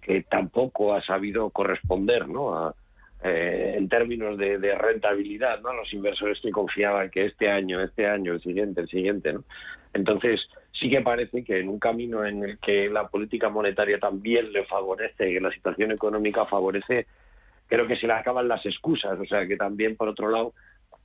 [0.01, 2.57] Que tampoco ha sabido corresponder, ¿no?
[2.57, 2.75] A,
[3.23, 5.73] eh, en términos de, rentabilidad, ¿no?
[5.73, 9.43] Los inversores que confiaban que este año, este año, el siguiente, el siguiente, ¿no?
[9.93, 10.39] Entonces,
[10.71, 14.63] sí que parece que en un camino en el que la política monetaria también le
[14.65, 17.07] favorece, que la situación económica favorece,
[17.67, 20.53] creo que se le acaban las excusas, o sea, que también, por otro lado,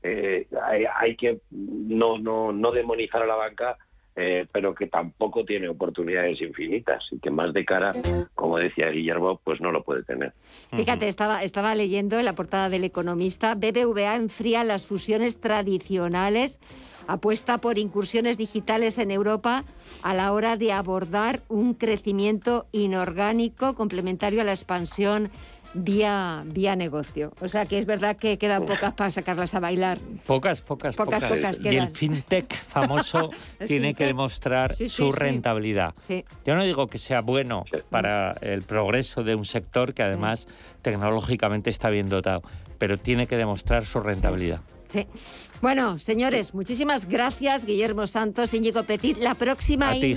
[0.03, 3.77] eh, hay, hay, que no, no, no demonizar a la banca
[4.15, 7.93] eh, pero que tampoco tiene oportunidades infinitas y que más de cara,
[8.35, 10.35] como decía Guillermo, pues no lo puede tener.
[10.71, 16.61] Fíjate, estaba, estaba leyendo en la portada del Economista, BBVA enfría las fusiones tradicionales,
[17.07, 19.65] apuesta por incursiones digitales en Europa
[20.03, 25.31] a la hora de abordar un crecimiento inorgánico complementario a la expansión
[25.75, 27.33] vía, vía negocio.
[27.41, 29.99] O sea que es verdad que quedan pocas para sacarlas a bailar.
[30.27, 31.23] Pocas, pocas, pocas.
[31.23, 33.31] pocas, y el fintech famoso
[33.67, 35.95] tiene que demostrar su rentabilidad.
[36.45, 40.49] Yo no digo que sea bueno para el progreso de un sector que además
[40.83, 42.43] tecnológicamente está bien dotado,
[42.79, 44.61] pero tiene que demostrar su rentabilidad.
[44.89, 45.07] Sí.
[45.61, 49.17] Bueno, señores, muchísimas gracias, Guillermo Santos, Íñigo Petit.
[49.19, 50.17] La próxima, a ti,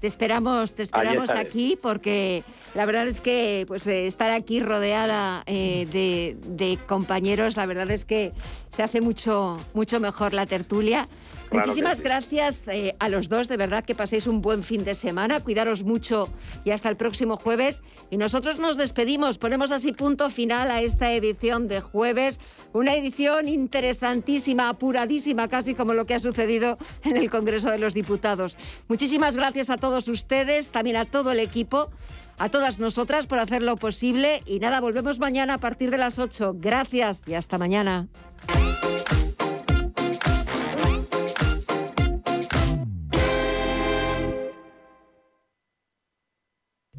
[0.00, 2.44] te esperamos, te esperamos aquí porque
[2.74, 8.04] la verdad es que pues eh, estar aquí rodeada eh, de, compañeros, la verdad es
[8.04, 8.32] que
[8.70, 11.06] se hace mucho, mucho mejor la tertulia.
[11.50, 15.40] Muchísimas gracias eh, a los dos, de verdad que paséis un buen fin de semana,
[15.40, 16.28] cuidaros mucho
[16.64, 17.82] y hasta el próximo jueves.
[18.10, 22.40] Y nosotros nos despedimos, ponemos así punto final a esta edición de jueves,
[22.72, 27.94] una edición interesantísima, apuradísima, casi como lo que ha sucedido en el Congreso de los
[27.94, 28.56] Diputados.
[28.88, 31.90] Muchísimas gracias a todos ustedes, también a todo el equipo
[32.38, 34.42] a todas nosotras por hacerlo posible.
[34.44, 36.56] Y nada, volvemos mañana a partir de las 8.
[36.58, 38.08] Gracias y hasta mañana.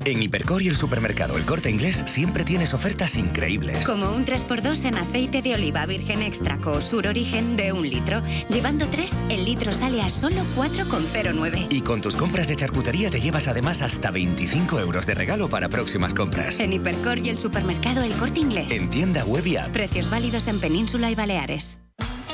[0.07, 3.85] En Hipercor y el supermercado El Corte Inglés siempre tienes ofertas increíbles.
[3.85, 8.21] Como un 3x2 en aceite de oliva virgen extra Sur Origen de un litro.
[8.49, 11.67] Llevando 3, el litro sale a solo 4,09.
[11.69, 15.67] Y con tus compras de charcutería te llevas además hasta 25 euros de regalo para
[15.67, 16.57] próximas compras.
[16.61, 18.71] En Hipercor y el supermercado El Corte Inglés.
[18.71, 19.67] En tienda web y app.
[19.73, 21.81] Precios válidos en Península y Baleares.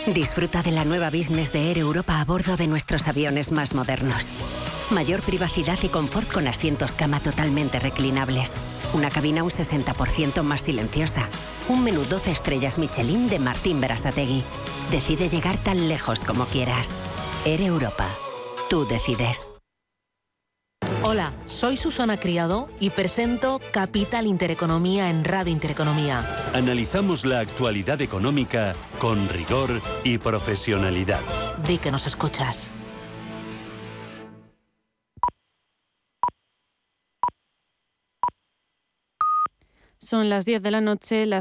[0.07, 4.31] Disfruta de la nueva business de Air Europa a bordo de nuestros aviones más modernos.
[4.91, 8.55] Mayor privacidad y confort con asientos cama totalmente reclinables.
[8.93, 11.29] Una cabina un 60% más silenciosa.
[11.69, 14.43] Un menú 12 estrellas Michelin de Martín Berasategui.
[14.91, 16.91] Decide llegar tan lejos como quieras.
[17.45, 18.07] Air Europa.
[18.69, 19.52] Tú decides.
[21.03, 26.25] Hola, soy Susana Criado y presento Capital Intereconomía en Radio Intereconomía.
[26.53, 31.21] Analizamos la actualidad económica con rigor y profesionalidad.
[31.67, 32.71] Di que nos escuchas.
[40.03, 41.25] Son las 10 de la noche.
[41.25, 41.31] Las